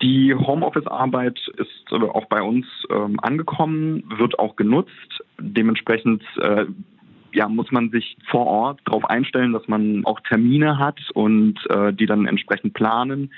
die 0.00 0.34
Homeoffice-Arbeit 0.34 1.38
ist 1.56 1.92
auch 1.92 2.26
bei 2.26 2.40
uns 2.40 2.66
ähm, 2.90 3.18
angekommen, 3.20 4.04
wird 4.16 4.38
auch 4.38 4.56
genutzt. 4.56 5.22
Dementsprechend 5.40 6.22
äh, 6.40 6.66
ja, 7.32 7.48
muss 7.48 7.70
man 7.70 7.90
sich 7.90 8.16
vor 8.30 8.46
Ort 8.46 8.80
darauf 8.84 9.04
einstellen, 9.04 9.52
dass 9.52 9.66
man 9.68 10.04
auch 10.04 10.20
Termine 10.20 10.78
hat 10.78 10.98
und 11.14 11.58
äh, 11.70 11.92
die 11.92 12.06
dann 12.06 12.26
entsprechend 12.26 12.74
planen. 12.74 13.30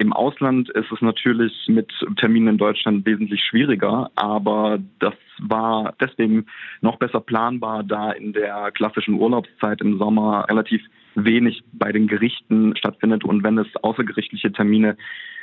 Im 0.00 0.12
Ausland 0.12 0.70
ist 0.70 0.92
es 0.92 1.00
natürlich 1.00 1.52
mit 1.66 1.92
Terminen 2.18 2.48
in 2.48 2.58
Deutschland 2.58 3.04
wesentlich 3.04 3.42
schwieriger, 3.42 4.10
aber 4.14 4.78
das 5.00 5.14
war 5.40 5.92
deswegen 6.00 6.46
noch 6.80 6.98
besser 6.98 7.20
planbar, 7.20 7.82
da 7.82 8.12
in 8.12 8.32
der 8.32 8.70
klassischen 8.70 9.14
Urlaubszeit 9.14 9.80
im 9.80 9.98
Sommer 9.98 10.46
relativ 10.48 10.82
wenig 11.16 11.64
bei 11.72 11.90
den 11.90 12.06
Gerichten 12.06 12.76
stattfindet 12.76 13.24
und 13.24 13.42
wenn 13.42 13.58
es 13.58 13.66
außergerichtliche 13.82 14.52
Termine 14.52 14.96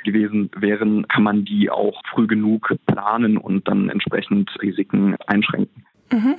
gewesen 0.04 0.50
wären, 0.56 1.06
kann 1.08 1.24
man 1.24 1.44
die 1.44 1.68
auch 1.68 2.00
früh 2.10 2.26
genug 2.26 2.74
planen 2.86 3.36
und 3.36 3.68
dann 3.68 3.90
entsprechend 3.90 4.50
Risiken 4.62 5.16
einschränken. 5.26 5.84
Mhm. 6.10 6.36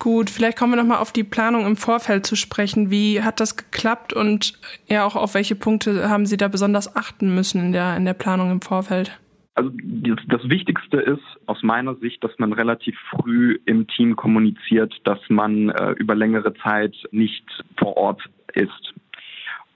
Gut, 0.00 0.30
vielleicht 0.30 0.58
kommen 0.58 0.72
wir 0.72 0.78
nochmal 0.78 0.98
auf 0.98 1.12
die 1.12 1.24
Planung 1.24 1.66
im 1.66 1.76
Vorfeld 1.76 2.24
zu 2.24 2.34
sprechen. 2.34 2.90
Wie 2.90 3.22
hat 3.22 3.38
das 3.38 3.58
geklappt 3.58 4.14
und 4.14 4.58
ja 4.88 5.04
auch 5.04 5.14
auf 5.14 5.34
welche 5.34 5.54
Punkte 5.54 6.08
haben 6.08 6.24
Sie 6.24 6.38
da 6.38 6.48
besonders 6.48 6.96
achten 6.96 7.34
müssen 7.34 7.60
in 7.60 7.72
der, 7.72 7.98
in 7.98 8.06
der 8.06 8.14
Planung 8.14 8.50
im 8.50 8.62
Vorfeld? 8.62 9.20
Also 9.56 9.70
das 10.28 10.48
Wichtigste 10.48 10.96
ist 10.96 11.20
aus 11.44 11.62
meiner 11.62 11.96
Sicht, 11.96 12.24
dass 12.24 12.30
man 12.38 12.54
relativ 12.54 12.96
früh 13.10 13.58
im 13.66 13.86
Team 13.88 14.16
kommuniziert, 14.16 14.94
dass 15.04 15.18
man 15.28 15.68
äh, 15.68 15.90
über 15.98 16.14
längere 16.14 16.54
Zeit 16.54 16.96
nicht 17.10 17.44
vor 17.76 17.94
Ort 17.98 18.22
ist 18.54 18.94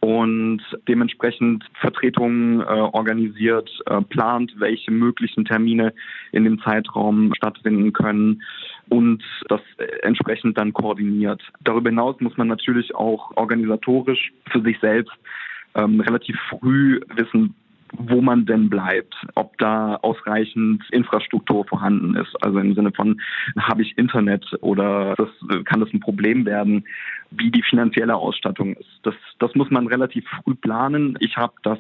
und 0.05 0.61
dementsprechend 0.87 1.65
Vertretungen 1.81 2.61
äh, 2.61 2.65
organisiert, 2.65 3.71
äh, 3.87 4.03
plant, 4.03 4.53
welche 4.59 4.91
möglichen 4.91 5.47
Termine 5.47 5.95
in 6.31 6.45
dem 6.45 6.61
Zeitraum 6.61 7.33
stattfinden 7.35 7.95
können 7.95 8.43
und 8.91 9.23
das 9.49 9.63
entsprechend 10.03 10.59
dann 10.59 10.75
koordiniert. 10.75 11.41
Darüber 11.63 11.89
hinaus 11.89 12.21
muss 12.21 12.37
man 12.37 12.49
natürlich 12.49 12.95
auch 12.95 13.35
organisatorisch 13.37 14.31
für 14.53 14.61
sich 14.61 14.79
selbst 14.81 15.15
ähm, 15.75 16.01
relativ 16.01 16.37
früh 16.51 17.01
wissen, 17.17 17.55
wo 17.97 18.21
man 18.21 18.47
denn 18.47 18.69
bleibt, 18.69 19.15
ob 19.35 19.57
da 19.59 19.97
ausreichend 19.97 20.83
Infrastruktur 20.91 21.65
vorhanden 21.65 22.17
ist. 22.17 22.35
Also 22.43 22.59
im 22.59 22.75
Sinne 22.75 22.93
von, 22.93 23.21
habe 23.59 23.83
ich 23.83 23.97
Internet 23.99 24.45
oder 24.61 25.15
das, 25.17 25.29
kann 25.65 25.81
das 25.81 25.93
ein 25.93 26.01
Problem 26.01 26.47
werden, 26.47 26.85
wie 27.31 27.51
die 27.51 27.63
finanzielle 27.63 28.17
Ausstattung 28.17 28.75
ist. 28.75 29.01
Das, 29.03 29.15
das 29.39 29.55
muss 29.55 29.71
man 29.71 29.87
relativ 29.87 30.25
früh 30.43 30.55
planen. 30.55 31.17
Ich 31.21 31.37
habe 31.37 31.55
das 31.63 31.79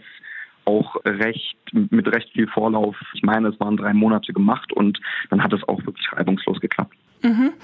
auch 0.65 0.97
recht 1.05 1.57
mit 1.73 2.09
recht 2.09 2.31
viel 2.33 2.47
Vorlauf, 2.47 2.97
ich 3.13 3.23
meine, 3.23 3.49
es 3.49 3.61
waren 3.61 3.77
drei 3.77 3.93
Monate 3.93 4.33
gemacht 4.33 4.73
und 4.73 4.99
dann 5.31 5.43
hat 5.43 5.53
es 5.53 5.67
auch 5.69 5.85
wirklich 5.85 6.11
reibungslos 6.13 6.61
geklappt. 6.61 6.97
Mhm. 7.25 7.55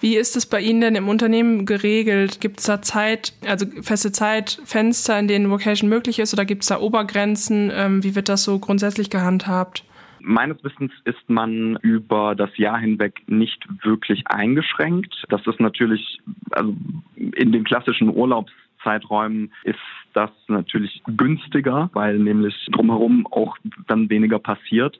Wie 0.00 0.16
ist 0.16 0.36
es 0.36 0.44
bei 0.44 0.60
Ihnen 0.60 0.82
denn 0.82 0.94
im 0.94 1.08
Unternehmen 1.08 1.64
geregelt? 1.64 2.42
Gibt 2.42 2.60
es 2.60 2.66
da 2.66 2.82
Zeit, 2.82 3.32
also 3.46 3.64
feste 3.80 4.12
Zeitfenster, 4.12 5.18
in 5.18 5.26
denen 5.26 5.50
Vocation 5.50 5.88
möglich 5.88 6.18
ist 6.18 6.34
oder 6.34 6.44
gibt 6.44 6.62
es 6.62 6.68
da 6.68 6.78
Obergrenzen? 6.78 7.72
Ähm, 7.74 8.04
wie 8.04 8.14
wird 8.14 8.28
das 8.28 8.44
so 8.44 8.58
grundsätzlich 8.58 9.08
gehandhabt? 9.08 9.84
Meines 10.20 10.62
Wissens 10.62 10.92
ist 11.04 11.28
man 11.28 11.76
über 11.80 12.34
das 12.34 12.50
Jahr 12.58 12.78
hinweg 12.78 13.22
nicht 13.26 13.66
wirklich 13.82 14.26
eingeschränkt. 14.26 15.24
Das 15.30 15.46
ist 15.46 15.60
natürlich, 15.60 16.20
also 16.50 16.76
in 17.16 17.52
den 17.52 17.64
klassischen 17.64 18.14
Urlaubszeiträumen 18.14 19.50
ist 19.64 19.78
das 20.12 20.30
natürlich 20.48 21.02
günstiger, 21.06 21.88
weil 21.94 22.18
nämlich 22.18 22.54
drumherum 22.72 23.26
auch 23.28 23.56
dann 23.86 24.10
weniger 24.10 24.38
passiert. 24.38 24.98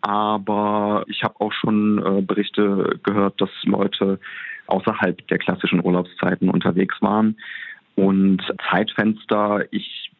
Aber 0.00 1.04
ich 1.08 1.22
habe 1.22 1.40
auch 1.40 1.52
schon 1.52 1.98
äh, 2.04 2.22
Berichte 2.22 2.98
gehört, 3.02 3.40
dass 3.40 3.50
Leute 3.64 4.18
außerhalb 4.66 5.26
der 5.28 5.38
klassischen 5.38 5.84
Urlaubszeiten 5.84 6.48
unterwegs 6.48 6.96
waren. 7.00 7.36
Und 7.96 8.42
Zeitfenster, 8.70 9.64
ich 9.72 10.10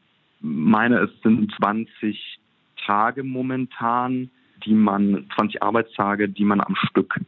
meine, 0.40 0.98
es 0.98 1.10
sind 1.22 1.52
20 1.56 2.38
Tage 2.86 3.22
momentan, 3.22 4.30
die 4.64 4.74
man, 4.74 5.26
20 5.34 5.62
Arbeitstage, 5.62 6.28
die 6.28 6.44
man 6.44 6.60
am 6.60 6.74
Stück 6.76 7.20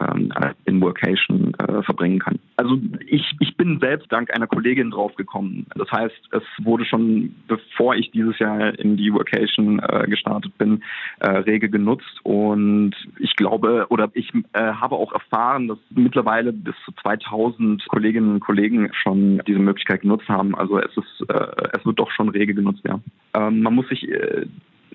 ähm, 0.00 0.32
in 0.64 0.80
Workation 0.80 1.54
äh, 1.54 1.82
verbringen 1.82 2.18
kann. 2.18 2.38
Also 2.56 2.78
ich, 3.06 3.34
ich 3.40 3.56
bin 3.56 3.78
selbst 3.80 4.10
dank 4.10 4.34
einer 4.34 4.46
Kollegin 4.46 4.90
draufgekommen. 4.90 5.66
Das 5.74 5.90
heißt, 5.90 6.30
es 6.32 6.42
wurde 6.62 6.84
schon, 6.84 7.34
bevor 7.48 7.94
ich 7.94 8.10
dieses 8.10 8.38
Jahr 8.38 8.78
in 8.78 8.96
die 8.96 9.12
Workation 9.12 9.80
äh, 9.80 10.06
gestartet 10.08 10.56
bin, 10.58 10.82
äh, 11.20 11.28
rege 11.28 11.68
genutzt. 11.68 12.20
Und 12.22 12.94
ich 13.18 13.36
glaube, 13.36 13.86
oder 13.90 14.10
ich 14.14 14.32
äh, 14.52 14.60
habe 14.60 14.96
auch 14.96 15.12
erfahren, 15.12 15.68
dass 15.68 15.78
mittlerweile 15.90 16.52
bis 16.52 16.74
zu 16.84 16.92
2000 17.02 17.86
Kolleginnen 17.88 18.34
und 18.34 18.40
Kollegen 18.40 18.90
schon 18.92 19.42
diese 19.46 19.58
Möglichkeit 19.58 20.02
genutzt 20.02 20.28
haben. 20.28 20.54
Also 20.54 20.78
es 20.78 20.96
ist, 20.96 21.28
äh, 21.28 21.46
es 21.72 21.84
wird 21.84 21.98
doch 21.98 22.10
schon 22.10 22.28
rege 22.28 22.54
genutzt, 22.54 22.82
ja. 22.84 23.00
Ähm, 23.34 23.62
man 23.62 23.74
muss 23.74 23.88
sich 23.88 24.08
äh, 24.08 24.46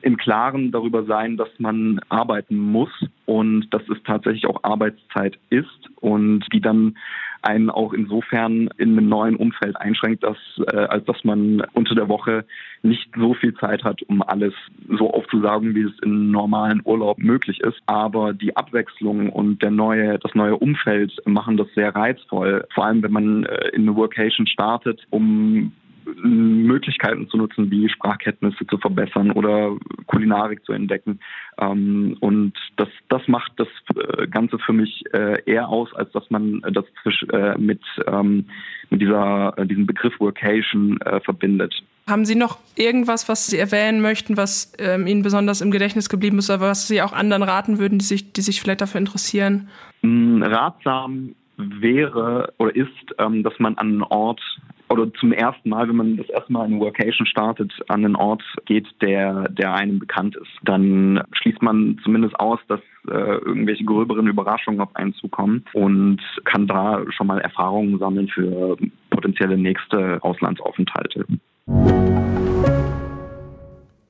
im 0.01 0.17
Klaren 0.17 0.71
darüber 0.71 1.03
sein, 1.05 1.37
dass 1.37 1.49
man 1.57 1.99
arbeiten 2.09 2.57
muss 2.57 2.91
und 3.25 3.67
dass 3.71 3.83
es 3.89 4.01
tatsächlich 4.05 4.45
auch 4.45 4.63
Arbeitszeit 4.63 5.37
ist 5.49 5.89
und 5.99 6.45
die 6.53 6.61
dann 6.61 6.95
einen 7.41 7.69
auch 7.69 7.93
insofern 7.93 8.69
in 8.77 8.97
einem 8.97 9.07
neuen 9.07 9.35
Umfeld 9.35 9.77
einschränkt, 9.77 10.23
dass, 10.23 10.37
äh, 10.71 10.75
als 10.75 11.05
dass 11.05 11.23
man 11.23 11.61
unter 11.73 11.95
der 11.95 12.09
Woche 12.09 12.45
nicht 12.81 13.09
so 13.15 13.33
viel 13.33 13.53
Zeit 13.55 13.83
hat, 13.83 14.01
um 14.03 14.21
alles 14.21 14.53
so 14.97 15.13
aufzusagen, 15.13 15.75
wie 15.75 15.83
es 15.83 15.97
im 16.01 16.31
normalen 16.31 16.81
Urlaub 16.83 17.17
möglich 17.19 17.61
ist. 17.61 17.79
Aber 17.85 18.33
die 18.33 18.55
Abwechslung 18.55 19.29
und 19.29 19.61
der 19.61 19.71
neue, 19.71 20.19
das 20.19 20.35
neue 20.35 20.55
Umfeld 20.57 21.13
machen 21.25 21.57
das 21.57 21.67
sehr 21.75 21.95
reizvoll. 21.95 22.65
Vor 22.73 22.85
allem, 22.85 23.03
wenn 23.03 23.11
man 23.11 23.43
äh, 23.45 23.69
in 23.69 23.83
eine 23.83 23.95
Workation 23.95 24.47
startet, 24.47 25.05
um 25.09 25.71
Möglichkeiten 26.15 27.29
zu 27.29 27.37
nutzen, 27.37 27.69
wie 27.71 27.89
Sprachkenntnisse 27.89 28.65
zu 28.67 28.77
verbessern 28.77 29.31
oder 29.31 29.75
Kulinarik 30.07 30.63
zu 30.65 30.73
entdecken. 30.73 31.19
Ähm, 31.59 32.17
und 32.19 32.53
das, 32.77 32.89
das 33.09 33.27
macht 33.27 33.51
das 33.57 33.67
äh, 33.95 34.27
Ganze 34.27 34.59
für 34.59 34.73
mich 34.73 35.03
äh, 35.13 35.41
eher 35.45 35.69
aus, 35.69 35.93
als 35.93 36.11
dass 36.11 36.29
man 36.29 36.61
das 36.61 36.85
äh, 37.31 37.57
mit, 37.57 37.81
ähm, 38.07 38.45
mit 38.89 39.01
dieser, 39.01 39.53
diesem 39.65 39.85
Begriff 39.85 40.19
Workation 40.19 40.99
verbindet. 41.23 41.75
Haben 42.07 42.25
Sie 42.25 42.35
noch 42.35 42.57
irgendwas, 42.75 43.29
was 43.29 43.47
Sie 43.47 43.57
erwähnen 43.57 44.01
möchten, 44.01 44.35
was 44.35 44.73
ähm, 44.79 45.05
Ihnen 45.05 45.21
besonders 45.21 45.61
im 45.61 45.69
Gedächtnis 45.71 46.09
geblieben 46.09 46.39
ist, 46.39 46.49
oder 46.49 46.61
was 46.61 46.87
Sie 46.87 47.01
auch 47.01 47.13
anderen 47.13 47.43
raten 47.43 47.77
würden, 47.77 47.99
die 47.99 48.05
sich, 48.05 48.33
die 48.33 48.41
sich 48.41 48.61
vielleicht 48.61 48.81
dafür 48.81 48.99
interessieren? 48.99 49.69
Mm, 50.01 50.41
ratsam 50.41 51.35
wäre 51.57 52.53
oder 52.57 52.75
ist, 52.75 52.89
dass 53.17 53.59
man 53.59 53.77
an 53.77 53.87
einen 53.87 54.03
Ort 54.03 54.41
oder 54.89 55.11
zum 55.13 55.31
ersten 55.31 55.69
Mal, 55.69 55.87
wenn 55.87 55.95
man 55.95 56.17
das 56.17 56.29
erste 56.29 56.51
Mal 56.51 56.65
eine 56.65 56.79
Workation 56.79 57.27
startet, 57.27 57.71
an 57.87 58.03
einen 58.03 58.15
Ort 58.15 58.43
geht, 58.65 58.87
der, 59.01 59.47
der 59.49 59.73
einem 59.73 59.99
bekannt 59.99 60.35
ist. 60.35 60.51
Dann 60.63 61.21
schließt 61.33 61.61
man 61.61 61.99
zumindest 62.03 62.39
aus, 62.39 62.59
dass 62.67 62.79
äh, 63.07 63.11
irgendwelche 63.11 63.83
gröberen 63.83 64.27
Überraschungen 64.27 64.81
auf 64.81 64.95
einen 64.95 65.13
zukommen 65.13 65.63
und 65.73 66.19
kann 66.45 66.67
da 66.67 67.03
schon 67.11 67.27
mal 67.27 67.39
Erfahrungen 67.39 67.99
sammeln 67.99 68.27
für 68.27 68.77
potenzielle 69.09 69.57
nächste 69.57 70.23
Auslandsaufenthalte. 70.23 71.25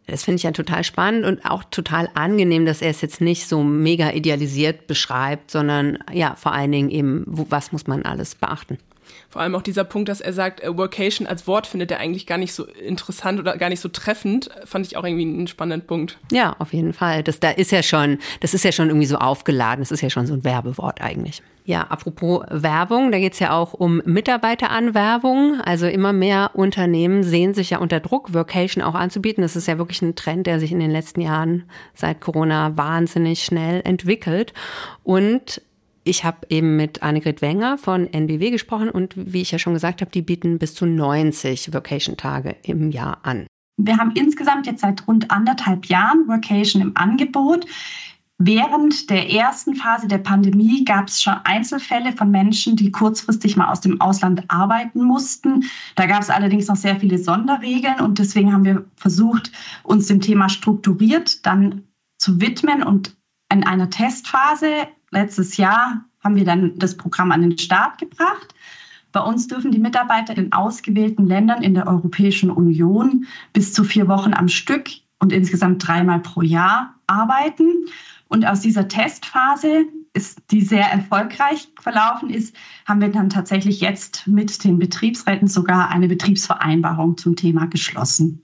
Das 0.07 0.23
finde 0.23 0.37
ich 0.37 0.43
ja 0.43 0.51
total 0.51 0.83
spannend 0.83 1.25
und 1.25 1.45
auch 1.45 1.63
total 1.65 2.09
angenehm, 2.15 2.65
dass 2.65 2.81
er 2.81 2.89
es 2.89 3.01
jetzt 3.01 3.21
nicht 3.21 3.47
so 3.47 3.63
mega 3.63 4.11
idealisiert 4.11 4.87
beschreibt, 4.87 5.51
sondern 5.51 5.99
ja, 6.11 6.35
vor 6.35 6.53
allen 6.53 6.71
Dingen 6.71 6.89
eben, 6.89 7.23
wo, 7.27 7.45
was 7.49 7.71
muss 7.71 7.85
man 7.85 8.03
alles 8.03 8.33
beachten. 8.35 8.79
Vor 9.29 9.41
allem 9.41 9.55
auch 9.55 9.61
dieser 9.61 9.83
Punkt, 9.83 10.09
dass 10.09 10.21
er 10.21 10.33
sagt, 10.33 10.61
äh, 10.61 10.77
Workation 10.77 11.27
als 11.27 11.47
Wort 11.47 11.67
findet 11.67 11.91
er 11.91 11.99
eigentlich 11.99 12.25
gar 12.25 12.37
nicht 12.37 12.53
so 12.53 12.65
interessant 12.65 13.39
oder 13.39 13.57
gar 13.57 13.69
nicht 13.69 13.79
so 13.79 13.89
treffend, 13.89 14.49
fand 14.65 14.85
ich 14.85 14.97
auch 14.97 15.03
irgendwie 15.03 15.23
einen 15.23 15.47
spannenden 15.47 15.85
Punkt. 15.87 16.17
Ja, 16.31 16.55
auf 16.59 16.73
jeden 16.73 16.93
Fall. 16.93 17.23
Das 17.23 17.39
da 17.39 17.51
ist 17.51 17.71
ja 17.71 17.83
schon, 17.83 18.19
das 18.39 18.53
ist 18.53 18.63
ja 18.63 18.71
schon 18.71 18.87
irgendwie 18.87 19.05
so 19.05 19.17
aufgeladen. 19.17 19.81
Das 19.81 19.91
ist 19.91 20.01
ja 20.01 20.09
schon 20.09 20.25
so 20.25 20.33
ein 20.33 20.43
Werbewort 20.43 21.01
eigentlich. 21.01 21.41
Ja, 21.69 21.83
apropos 21.83 22.45
Werbung, 22.49 23.11
da 23.11 23.19
geht 23.19 23.33
es 23.33 23.39
ja 23.39 23.55
auch 23.55 23.73
um 23.73 24.01
Mitarbeiteranwerbung. 24.03 25.61
Also 25.63 25.85
immer 25.85 26.13
mehr 26.13 26.49
Unternehmen 26.55 27.21
sehen 27.21 27.53
sich 27.53 27.69
ja 27.69 27.77
unter 27.77 27.99
Druck, 27.99 28.33
Workation 28.33 28.83
auch 28.83 28.95
anzubieten. 28.95 29.43
Das 29.43 29.55
ist 29.55 29.67
ja 29.67 29.77
wirklich 29.77 30.01
ein 30.01 30.15
Trend, 30.15 30.47
der 30.47 30.59
sich 30.59 30.71
in 30.71 30.79
den 30.79 30.89
letzten 30.89 31.21
Jahren 31.21 31.69
seit 31.93 32.21
Corona 32.21 32.75
wahnsinnig 32.75 33.43
schnell 33.43 33.81
entwickelt. 33.85 34.53
Und 35.03 35.61
ich 36.03 36.23
habe 36.23 36.39
eben 36.49 36.75
mit 36.75 37.03
Annegret 37.03 37.41
Wenger 37.41 37.77
von 37.77 38.07
NBW 38.11 38.51
gesprochen 38.51 38.89
und 38.89 39.13
wie 39.15 39.41
ich 39.41 39.51
ja 39.51 39.59
schon 39.59 39.73
gesagt 39.73 40.01
habe, 40.01 40.11
die 40.11 40.21
bieten 40.21 40.59
bis 40.59 40.73
zu 40.75 40.85
90 40.85 41.73
Vacation-Tage 41.73 42.55
im 42.63 42.91
Jahr 42.91 43.19
an. 43.23 43.47
Wir 43.77 43.97
haben 43.97 44.11
insgesamt 44.11 44.67
jetzt 44.67 44.81
seit 44.81 45.07
rund 45.07 45.31
anderthalb 45.31 45.85
Jahren 45.85 46.27
Vacation 46.27 46.81
im 46.81 46.91
Angebot. 46.95 47.65
Während 48.41 49.09
der 49.09 49.29
ersten 49.29 49.75
Phase 49.75 50.07
der 50.07 50.17
Pandemie 50.17 50.85
gab 50.85 51.09
es 51.09 51.21
schon 51.21 51.35
Einzelfälle 51.43 52.13
von 52.13 52.31
Menschen, 52.31 52.77
die 52.77 52.89
kurzfristig 52.89 53.57
mal 53.57 53.69
aus 53.69 53.81
dem 53.81 53.99
Ausland 53.99 54.43
arbeiten 54.47 55.03
mussten. 55.03 55.65
Da 55.95 56.05
gab 56.05 56.21
es 56.21 56.29
allerdings 56.29 56.67
noch 56.67 56.77
sehr 56.77 56.97
viele 56.97 57.17
Sonderregeln 57.17 57.99
und 57.99 58.17
deswegen 58.17 58.53
haben 58.53 58.63
wir 58.63 58.85
versucht, 58.95 59.51
uns 59.83 60.07
dem 60.07 60.21
Thema 60.21 60.47
strukturiert 60.47 61.45
dann 61.45 61.83
zu 62.17 62.39
widmen 62.39 62.81
und 62.81 63.17
in 63.51 63.65
einer 63.65 63.89
Testphase 63.89 64.87
letztes 65.11 65.57
Jahr 65.57 66.05
haben 66.23 66.35
wir 66.35 66.45
dann 66.45 66.77
das 66.77 66.97
Programm 66.97 67.31
an 67.31 67.41
den 67.41 67.57
Start 67.57 67.97
gebracht. 67.97 68.53
Bei 69.11 69.21
uns 69.21 69.47
dürfen 69.47 69.71
die 69.71 69.79
Mitarbeiter 69.79 70.37
in 70.37 70.51
ausgewählten 70.51 71.25
Ländern 71.25 71.63
in 71.63 71.73
der 71.73 71.87
Europäischen 71.87 72.51
Union 72.51 73.25
bis 73.53 73.73
zu 73.73 73.83
vier 73.83 74.07
Wochen 74.07 74.33
am 74.33 74.47
Stück 74.47 74.89
und 75.19 75.33
insgesamt 75.33 75.87
dreimal 75.87 76.19
pro 76.19 76.41
Jahr 76.41 76.95
arbeiten. 77.07 77.85
Und 78.27 78.45
aus 78.45 78.61
dieser 78.61 78.87
Testphase, 78.87 79.87
ist, 80.13 80.41
die 80.51 80.61
sehr 80.61 80.85
erfolgreich 80.85 81.67
verlaufen 81.79 82.29
ist, 82.29 82.55
haben 82.85 83.01
wir 83.01 83.09
dann 83.09 83.29
tatsächlich 83.29 83.81
jetzt 83.81 84.27
mit 84.27 84.63
den 84.63 84.79
Betriebsräten 84.79 85.47
sogar 85.47 85.89
eine 85.89 86.07
Betriebsvereinbarung 86.07 87.17
zum 87.17 87.35
Thema 87.35 87.67
geschlossen. 87.67 88.41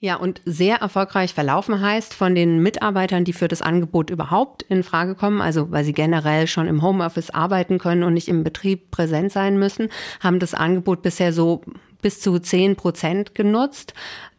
Ja, 0.00 0.14
und 0.14 0.40
sehr 0.44 0.76
erfolgreich 0.76 1.34
verlaufen 1.34 1.80
heißt 1.80 2.14
von 2.14 2.36
den 2.36 2.62
Mitarbeitern, 2.62 3.24
die 3.24 3.32
für 3.32 3.48
das 3.48 3.62
Angebot 3.62 4.10
überhaupt 4.10 4.62
in 4.62 4.84
Frage 4.84 5.16
kommen, 5.16 5.40
also 5.40 5.72
weil 5.72 5.84
sie 5.84 5.92
generell 5.92 6.46
schon 6.46 6.68
im 6.68 6.82
Homeoffice 6.82 7.30
arbeiten 7.30 7.78
können 7.78 8.04
und 8.04 8.14
nicht 8.14 8.28
im 8.28 8.44
Betrieb 8.44 8.92
präsent 8.92 9.32
sein 9.32 9.58
müssen, 9.58 9.88
haben 10.20 10.38
das 10.38 10.54
Angebot 10.54 11.02
bisher 11.02 11.32
so 11.32 11.62
bis 12.00 12.20
zu 12.20 12.38
10 12.38 12.76
Prozent 12.76 13.34
genutzt. 13.34 13.92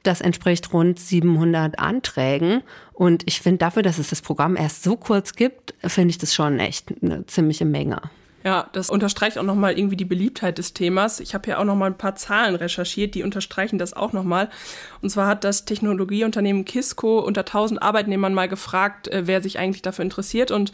Das 0.03 0.21
entspricht 0.21 0.71
rund 0.71 0.97
700 0.97 1.77
Anträgen. 1.77 2.63
Und 2.93 3.23
ich 3.25 3.41
finde 3.41 3.57
dafür, 3.57 3.83
dass 3.83 3.97
es 3.97 4.11
das 4.11 4.21
Programm 4.21 4.55
erst 4.55 4.83
so 4.83 4.95
kurz 4.95 5.33
gibt, 5.33 5.73
finde 5.85 6.11
ich 6.11 6.17
das 6.17 6.33
schon 6.33 6.59
echt 6.59 6.93
eine 7.01 7.25
ziemliche 7.25 7.65
Menge. 7.65 8.01
Ja, 8.49 8.67
das 8.71 8.89
unterstreicht 8.89 9.37
auch 9.37 9.43
nochmal 9.43 9.77
irgendwie 9.77 9.95
die 9.95 10.05
Beliebtheit 10.05 10.57
des 10.57 10.73
Themas. 10.73 11.19
Ich 11.19 11.35
habe 11.35 11.45
hier 11.45 11.59
auch 11.59 11.65
nochmal 11.65 11.91
ein 11.91 11.99
paar 11.99 12.15
Zahlen 12.15 12.55
recherchiert, 12.55 13.13
die 13.13 13.21
unterstreichen 13.21 13.77
das 13.77 13.93
auch 13.93 14.11
nochmal. 14.11 14.49
Und 15.03 15.11
zwar 15.11 15.27
hat 15.27 15.43
das 15.43 15.65
Technologieunternehmen 15.65 16.65
Kisco 16.65 17.19
unter 17.19 17.41
1000 17.41 17.79
Arbeitnehmern 17.79 18.33
mal 18.33 18.47
gefragt, 18.47 19.07
äh, 19.09 19.27
wer 19.27 19.43
sich 19.43 19.59
eigentlich 19.59 19.83
dafür 19.83 20.01
interessiert. 20.01 20.49
Und 20.49 20.71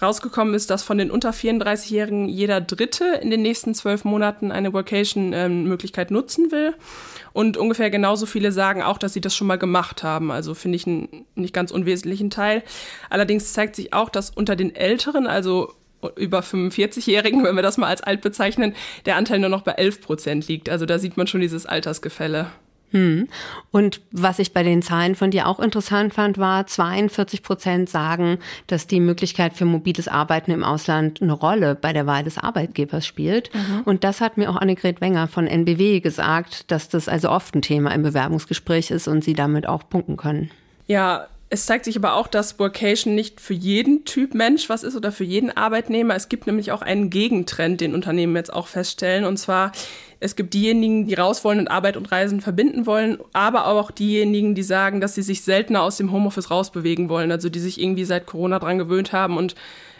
rausgekommen 0.00 0.54
ist, 0.54 0.70
dass 0.70 0.84
von 0.84 0.96
den 0.96 1.10
unter 1.10 1.30
34-Jährigen 1.30 2.28
jeder 2.28 2.60
Dritte 2.60 3.18
in 3.20 3.30
den 3.30 3.42
nächsten 3.42 3.74
zwölf 3.74 4.04
Monaten 4.04 4.52
eine 4.52 4.72
Workation-Möglichkeit 4.72 6.12
nutzen 6.12 6.52
will. 6.52 6.72
Und 7.32 7.56
ungefähr 7.56 7.90
genauso 7.90 8.26
viele 8.26 8.52
sagen 8.52 8.80
auch, 8.80 8.98
dass 8.98 9.12
sie 9.12 9.20
das 9.20 9.34
schon 9.34 9.48
mal 9.48 9.58
gemacht 9.58 10.04
haben. 10.04 10.30
Also 10.30 10.54
finde 10.54 10.76
ich 10.76 10.86
einen 10.86 11.26
nicht 11.34 11.52
ganz 11.52 11.72
unwesentlichen 11.72 12.30
Teil. 12.30 12.62
Allerdings 13.10 13.52
zeigt 13.54 13.74
sich 13.74 13.92
auch, 13.92 14.08
dass 14.08 14.30
unter 14.30 14.54
den 14.54 14.72
Älteren, 14.72 15.26
also 15.26 15.74
über 16.16 16.40
45-Jährigen, 16.40 17.44
wenn 17.44 17.56
wir 17.56 17.62
das 17.62 17.76
mal 17.76 17.88
als 17.88 18.02
alt 18.02 18.20
bezeichnen, 18.20 18.74
der 19.06 19.16
Anteil 19.16 19.38
nur 19.38 19.50
noch 19.50 19.62
bei 19.62 19.72
11 19.72 20.00
Prozent 20.00 20.48
liegt. 20.48 20.68
Also 20.68 20.86
da 20.86 20.98
sieht 20.98 21.16
man 21.16 21.26
schon 21.26 21.40
dieses 21.40 21.66
Altersgefälle. 21.66 22.46
Hm. 22.90 23.28
Und 23.70 24.00
was 24.12 24.38
ich 24.38 24.54
bei 24.54 24.62
den 24.62 24.80
Zahlen 24.80 25.14
von 25.14 25.30
dir 25.30 25.46
auch 25.46 25.60
interessant 25.60 26.14
fand, 26.14 26.38
war, 26.38 26.66
42 26.66 27.42
Prozent 27.42 27.90
sagen, 27.90 28.38
dass 28.66 28.86
die 28.86 29.00
Möglichkeit 29.00 29.52
für 29.54 29.66
mobiles 29.66 30.08
Arbeiten 30.08 30.50
im 30.50 30.64
Ausland 30.64 31.20
eine 31.20 31.32
Rolle 31.32 31.74
bei 31.74 31.92
der 31.92 32.06
Wahl 32.06 32.24
des 32.24 32.38
Arbeitgebers 32.38 33.06
spielt. 33.06 33.54
Mhm. 33.54 33.82
Und 33.84 34.04
das 34.04 34.20
hat 34.20 34.38
mir 34.38 34.48
auch 34.48 34.56
Annegret 34.56 35.00
Wenger 35.00 35.28
von 35.28 35.46
NBW 35.46 36.00
gesagt, 36.00 36.70
dass 36.70 36.88
das 36.88 37.08
also 37.08 37.30
oft 37.30 37.54
ein 37.54 37.62
Thema 37.62 37.90
im 37.94 38.02
Bewerbungsgespräch 38.02 38.90
ist 38.90 39.06
und 39.06 39.22
sie 39.22 39.34
damit 39.34 39.68
auch 39.68 39.88
punkten 39.88 40.16
können. 40.16 40.50
Ja, 40.86 41.26
es 41.50 41.64
zeigt 41.64 41.86
sich 41.86 41.96
aber 41.96 42.14
auch, 42.14 42.26
dass 42.26 42.58
Workation 42.58 43.14
nicht 43.14 43.40
für 43.40 43.54
jeden 43.54 44.04
Typ 44.04 44.34
Mensch 44.34 44.68
was 44.68 44.82
ist 44.82 44.96
oder 44.96 45.12
für 45.12 45.24
jeden 45.24 45.50
Arbeitnehmer. 45.56 46.14
Es 46.14 46.28
gibt 46.28 46.46
nämlich 46.46 46.72
auch 46.72 46.82
einen 46.82 47.08
Gegentrend, 47.08 47.80
den 47.80 47.94
Unternehmen 47.94 48.36
jetzt 48.36 48.52
auch 48.52 48.66
feststellen. 48.66 49.24
Und 49.24 49.38
zwar 49.38 49.72
Es 50.20 50.34
gibt 50.34 50.52
diejenigen, 50.52 51.06
die 51.06 51.14
raus 51.14 51.44
wollen 51.44 51.60
und 51.60 51.68
Arbeit 51.68 51.96
und 51.96 52.10
Reisen 52.10 52.40
verbinden 52.40 52.86
wollen, 52.86 53.18
aber 53.32 53.68
auch 53.68 53.90
diejenigen, 53.92 54.54
die 54.54 54.64
sagen, 54.64 55.00
dass 55.00 55.14
sie 55.14 55.22
sich 55.22 55.42
seltener 55.42 55.82
aus 55.82 55.96
dem 55.96 56.10
Homeoffice 56.10 56.50
rausbewegen 56.50 57.08
wollen, 57.08 57.30
also 57.30 57.48
die 57.48 57.60
sich 57.60 57.80
irgendwie 57.80 58.04
seit 58.04 58.26
Corona 58.26 58.58
dran 58.58 58.78
gewöhnt 58.78 59.12
haben 59.12 59.36
und 59.36 59.54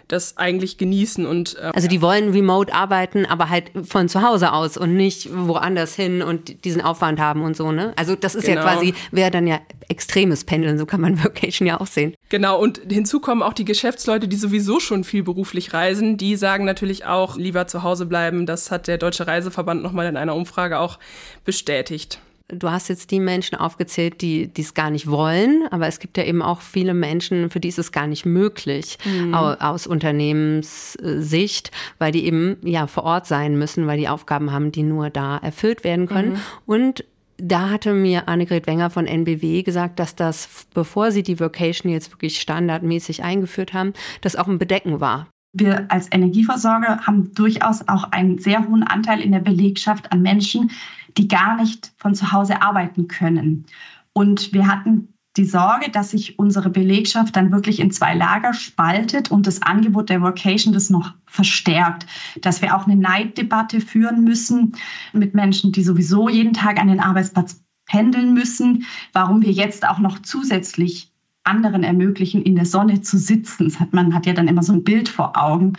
das 0.09 0.37
eigentlich 0.37 0.79
genießen 0.79 1.27
und 1.27 1.57
äh, 1.57 1.71
also 1.75 1.87
die 1.87 2.01
wollen 2.03 2.33
remote 2.33 2.75
arbeiten, 2.75 3.27
aber 3.27 3.51
halt 3.51 3.71
von 3.85 4.09
zu 4.09 4.23
Hause 4.23 4.53
aus 4.53 4.77
und 4.77 4.97
nicht 4.97 5.29
woanders 5.33 5.95
hin 5.95 6.23
und 6.23 6.65
diesen 6.65 6.81
Aufwand 6.81 7.21
haben 7.21 7.43
und 7.43 7.57
so, 7.57 7.73
ne? 7.73 7.93
Also 7.97 8.17
das 8.17 8.35
ist 8.35 8.47
genau. 8.47 8.63
ja 8.63 8.75
quasi 8.75 8.95
wäre 9.11 9.31
dann 9.31 9.47
ja 9.47 9.61
extremes 9.89 10.45
Pendeln, 10.45 10.79
so 10.79 10.87
kann 10.87 11.01
man 11.01 11.23
Vacation 11.25 11.69
ja 11.69 11.81
auch 11.81 11.87
sehen. 11.87 12.15
Genau 12.31 12.61
und 12.61 12.81
hinzu 12.89 13.21
kommen 13.21 13.43
auch 13.43 13.53
die 13.53 13.65
Geschäftsleute, 13.65 14.29
die 14.29 14.37
sowieso 14.37 14.81
schon 14.81 15.05
viel 15.05 15.23
beruflich 15.23 15.73
reisen, 15.75 16.17
die 16.17 16.37
sagen 16.37 16.65
natürlich 16.65 17.05
auch 17.05 17.37
lieber 17.37 17.67
zu 17.67 17.83
Hause 17.83 18.07
bleiben. 18.07 18.47
Das 18.47 18.71
hat 18.71 18.89
der 18.89 18.99
Deutsche 18.99 19.27
Reiseverband 19.27 19.83
nochmal 19.83 20.07
in 20.07 20.17
einer 20.17 20.35
Umfrage 20.35 20.79
auch 20.79 20.99
bestätigt 21.45 22.21
du 22.49 22.71
hast 22.71 22.89
jetzt 22.89 23.11
die 23.11 23.21
Menschen 23.21 23.57
aufgezählt, 23.57 24.23
die 24.23 24.51
es 24.57 24.75
gar 24.75 24.91
nicht 24.91 25.09
wollen, 25.09 25.67
aber 25.71 25.87
es 25.87 25.99
gibt 25.99 26.17
ja 26.17 26.25
eben 26.25 26.43
auch 26.43 26.61
viele 26.61 26.95
Menschen, 26.95 27.51
für 27.51 27.61
die 27.61 27.69
ist 27.69 27.79
es 27.79 27.93
gar 27.93 28.07
nicht 28.07 28.25
möglich 28.25 28.99
mhm. 29.05 29.35
aus 29.35 29.87
Unternehmenssicht, 29.87 31.71
weil 31.99 32.13
die 32.13 32.25
eben 32.25 32.57
ja 32.63 32.87
vor 32.87 33.05
Ort 33.05 33.27
sein 33.27 33.59
müssen, 33.59 33.87
weil 33.87 33.99
die 33.99 34.09
Aufgaben 34.09 34.51
haben, 34.53 34.73
die 34.73 34.83
nur 34.83 35.11
da 35.11 35.37
erfüllt 35.37 35.85
werden 35.85 36.07
können. 36.07 36.33
Mhm. 36.33 36.41
Und 36.67 37.05
da 37.37 37.71
hatte 37.71 37.95
mir 37.95 38.29
Annegret 38.29 38.67
Wenger 38.67 38.91
von 38.91 39.07
NBW 39.07 39.63
gesagt, 39.63 40.01
dass 40.01 40.17
das, 40.17 40.67
bevor 40.75 41.13
sie 41.13 41.23
die 41.23 41.39
Vocation 41.39 41.93
jetzt 41.93 42.13
wirklich 42.13 42.41
standardmäßig 42.41 43.23
eingeführt 43.23 43.75
haben, 43.75 43.93
das 44.23 44.37
auch 44.37 44.49
ein 44.49 44.59
Bedecken 44.59 45.01
war. 45.01 45.29
Wir 45.53 45.91
als 45.91 46.13
Energieversorger 46.13 47.07
haben 47.07 47.33
durchaus 47.35 47.87
auch 47.89 48.05
einen 48.13 48.39
sehr 48.39 48.67
hohen 48.69 48.83
Anteil 48.83 49.21
in 49.21 49.33
der 49.33 49.41
Belegschaft 49.41 50.13
an 50.13 50.21
Menschen, 50.21 50.71
die 51.19 51.29
gar 51.29 51.57
nicht 51.57 51.93
von 51.97 52.15
zu 52.15 52.33
Hause 52.33 52.63
arbeiten 52.63 53.09
können. 53.09 53.67
Und 54.13 54.53
wir 54.53 54.67
hatten 54.67 55.15
die 55.37 55.45
Sorge, 55.45 55.91
dass 55.91 56.11
sich 56.11 56.39
unsere 56.39 56.69
Belegschaft 56.71 57.37
dann 57.37 57.53
wirklich 57.53 57.79
in 57.81 57.91
zwei 57.91 58.15
Lager 58.15 58.53
spaltet 58.53 59.31
und 59.31 59.47
das 59.47 59.63
Angebot 59.63 60.09
der 60.09 60.21
Vocation 60.21 60.73
das 60.73 60.91
noch 60.91 61.15
verstärkt. 61.27 62.07
Dass 62.43 62.61
wir 62.61 62.75
auch 62.77 62.87
eine 62.87 62.97
Neiddebatte 62.97 63.81
führen 63.81 64.25
müssen 64.25 64.73
mit 65.13 65.35
Menschen, 65.35 65.71
die 65.73 65.83
sowieso 65.83 66.29
jeden 66.29 66.55
Tag 66.55 66.81
an 66.81 66.89
den 66.89 67.01
Arbeitsplatz 67.01 67.63
pendeln 67.87 68.35
müssen, 68.35 68.85
warum 69.13 69.43
wir 69.43 69.53
jetzt 69.53 69.87
auch 69.87 69.99
noch 69.99 70.19
zusätzlich 70.21 71.13
anderen 71.45 71.85
ermöglichen, 71.85 72.43
in 72.43 72.57
der 72.57 72.67
Sonne 72.67 73.01
zu 73.01 73.17
sitzen. 73.17 73.65
Das 73.65 73.81
hat, 73.81 73.93
man 73.93 74.15
hat 74.15 74.27
ja 74.27 74.33
dann 74.33 74.49
immer 74.49 74.63
so 74.63 74.73
ein 74.73 74.85
Bild 74.85 75.09
vor 75.09 75.37
Augen. 75.37 75.75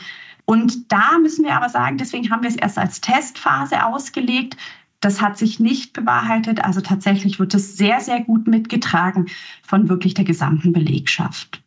Und 0.46 0.92
da 0.92 1.20
müssen 1.22 1.46
wir 1.46 1.56
aber 1.56 1.70
sagen, 1.70 1.98
deswegen 1.98 2.32
haben 2.32 2.42
wir 2.42 2.50
es 2.50 2.56
erst 2.56 2.80
als 2.80 3.02
Testphase 3.02 3.86
ausgelegt, 3.86 4.58
das 5.00 5.22
hat 5.22 5.38
sich 5.38 5.60
nicht 5.60 5.94
bewahrheitet. 5.94 6.64
Also 6.64 6.82
tatsächlich 6.82 7.40
wird 7.40 7.54
es 7.54 7.78
sehr, 7.78 8.02
sehr 8.02 8.22
gut 8.22 8.48
mitgetragen 8.48 9.28
von 9.64 9.90
wirklich 9.90 10.14
der 10.14 10.26
gesamten 10.26 10.74
Belegschaft. 10.74 11.64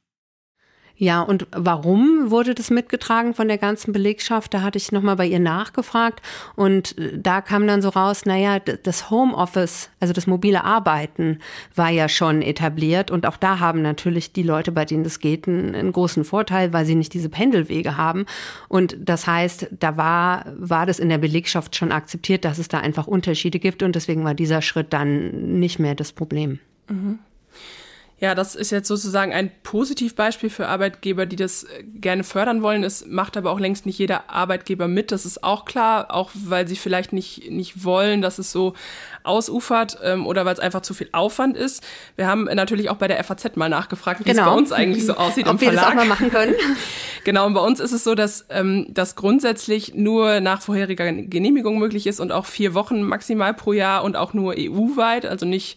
Ja, 1.03 1.21
und 1.21 1.49
warum 1.51 2.31
wurde 2.31 2.55
das 2.55 2.71
mitgetragen 2.71 3.35
von 3.35 3.49
der 3.49 3.59
ganzen 3.59 3.93
Belegschaft? 3.93 4.55
Da 4.55 4.63
hatte 4.63 4.79
ich 4.79 4.93
nochmal 4.93 5.17
bei 5.17 5.27
ihr 5.27 5.41
nachgefragt 5.41 6.23
und 6.55 6.97
äh, 6.97 7.19
da 7.19 7.41
kam 7.41 7.67
dann 7.67 7.83
so 7.83 7.89
raus, 7.89 8.25
naja, 8.25 8.61
das 8.61 9.11
Homeoffice, 9.11 9.91
also 9.99 10.13
das 10.13 10.29
mobile 10.29 10.63
Arbeiten 10.63 11.41
war 11.75 11.91
ja 11.91 12.09
schon 12.09 12.41
etabliert 12.41 13.11
und 13.11 13.27
auch 13.27 13.37
da 13.37 13.59
haben 13.59 13.83
natürlich 13.83 14.33
die 14.33 14.45
Leute, 14.45 14.71
bei 14.71 14.85
denen 14.85 15.03
das 15.03 15.19
geht, 15.19 15.49
einen, 15.49 15.91
großen 15.91 16.23
Vorteil, 16.23 16.73
weil 16.73 16.87
sie 16.87 16.95
nicht 16.95 17.15
diese 17.15 17.31
Pendelwege 17.31 17.97
haben. 17.97 18.25
Und 18.69 18.97
das 19.01 19.27
heißt, 19.27 19.71
da 19.73 19.97
war, 19.97 20.45
war 20.57 20.87
das 20.87 21.01
in 21.01 21.09
der 21.09 21.19
Belegschaft 21.19 21.75
schon 21.75 21.91
akzeptiert, 21.91 22.45
dass 22.45 22.59
es 22.59 22.69
da 22.69 22.79
einfach 22.79 23.09
Unterschiede 23.09 23.59
gibt 23.59 23.83
und 23.83 23.97
deswegen 23.97 24.23
war 24.23 24.35
dieser 24.35 24.63
Schritt 24.63 24.93
dann 24.93 25.59
nicht 25.59 25.81
mehr 25.81 25.97
das 25.97 26.13
Problem. 26.13 26.61
Mhm. 26.89 27.19
Ja, 28.23 28.37
das 28.37 28.55
ist 28.55 28.71
jetzt 28.71 28.87
sozusagen 28.87 29.33
ein 29.33 29.51
Positivbeispiel 29.65 30.49
für 30.49 30.69
Arbeitgeber, 30.69 31.27
die 31.27 31.35
das 31.35 31.65
äh, 31.65 31.83
gerne 31.83 32.23
fördern 32.23 32.63
wollen. 32.63 32.85
Es 32.85 33.05
macht 33.05 33.37
aber 33.37 33.51
auch 33.51 33.59
längst 33.59 33.85
nicht 33.85 33.99
jeder 33.99 34.31
Arbeitgeber 34.31 34.87
mit. 34.87 35.11
Das 35.11 35.27
ist 35.27 35.43
auch 35.43 35.65
klar, 35.65 36.15
auch 36.15 36.31
weil 36.33 36.69
sie 36.69 36.77
vielleicht 36.77 37.13
nicht, 37.13 37.51
nicht 37.51 37.83
wollen, 37.83 38.23
dass 38.23 38.39
es 38.39 38.53
so 38.53 38.75
ausufert 39.25 39.99
ähm, 40.05 40.25
oder 40.25 40.45
weil 40.45 40.55
es 40.55 40.61
einfach 40.61 40.83
zu 40.83 40.95
viel 40.95 41.09
Aufwand 41.11 41.57
ist. 41.57 41.83
Wir 42.15 42.29
haben 42.29 42.45
natürlich 42.45 42.91
auch 42.91 42.97
bei 42.97 43.09
der 43.09 43.23
FAZ 43.25 43.57
mal 43.57 43.69
nachgefragt, 43.69 44.21
wie 44.21 44.25
genau. 44.25 44.43
es 44.43 44.49
bei 44.49 44.55
uns 44.55 44.71
eigentlich 44.71 45.05
so 45.05 45.15
aussieht 45.17 45.47
Ob 45.47 45.55
im 45.55 45.59
Verlag. 45.59 45.75
wir 45.75 45.81
das 45.81 45.91
auch 45.91 45.95
mal 45.97 46.07
machen 46.07 46.31
können. 46.31 46.55
genau, 47.25 47.47
und 47.47 47.55
bei 47.55 47.61
uns 47.61 47.81
ist 47.81 47.91
es 47.91 48.05
so, 48.05 48.15
dass 48.15 48.47
ähm, 48.51 48.87
das 48.91 49.17
grundsätzlich 49.17 49.95
nur 49.97 50.39
nach 50.39 50.63
vorheriger 50.63 51.13
Genehmigung 51.13 51.77
möglich 51.77 52.07
ist 52.07 52.21
und 52.21 52.31
auch 52.31 52.47
vier 52.47 52.73
Wochen 52.73 53.03
maximal 53.03 53.53
pro 53.53 53.73
Jahr 53.73 54.05
und 54.05 54.17
auch 54.17 54.33
nur 54.33 54.55
EU-weit, 54.57 55.27
also 55.27 55.45
nicht 55.45 55.77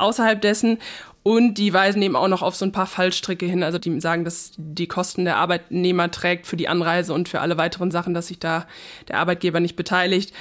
außerhalb 0.00 0.40
dessen. 0.40 0.78
Und 1.22 1.58
die 1.58 1.72
weisen 1.74 2.00
eben 2.00 2.16
auch 2.16 2.28
noch 2.28 2.40
auf 2.40 2.56
so 2.56 2.64
ein 2.64 2.72
paar 2.72 2.86
Fallstricke 2.86 3.44
hin. 3.44 3.62
Also 3.62 3.78
die 3.78 4.00
sagen, 4.00 4.24
dass 4.24 4.52
die 4.56 4.86
Kosten 4.86 5.26
der 5.26 5.36
Arbeitnehmer 5.36 6.10
trägt 6.10 6.46
für 6.46 6.56
die 6.56 6.68
Anreise 6.68 7.12
und 7.12 7.28
für 7.28 7.40
alle 7.40 7.58
weiteren 7.58 7.90
Sachen, 7.90 8.14
dass 8.14 8.28
sich 8.28 8.38
da 8.38 8.66
der 9.08 9.18
Arbeitgeber 9.18 9.60
nicht 9.60 9.76
beteiligt 9.76 10.32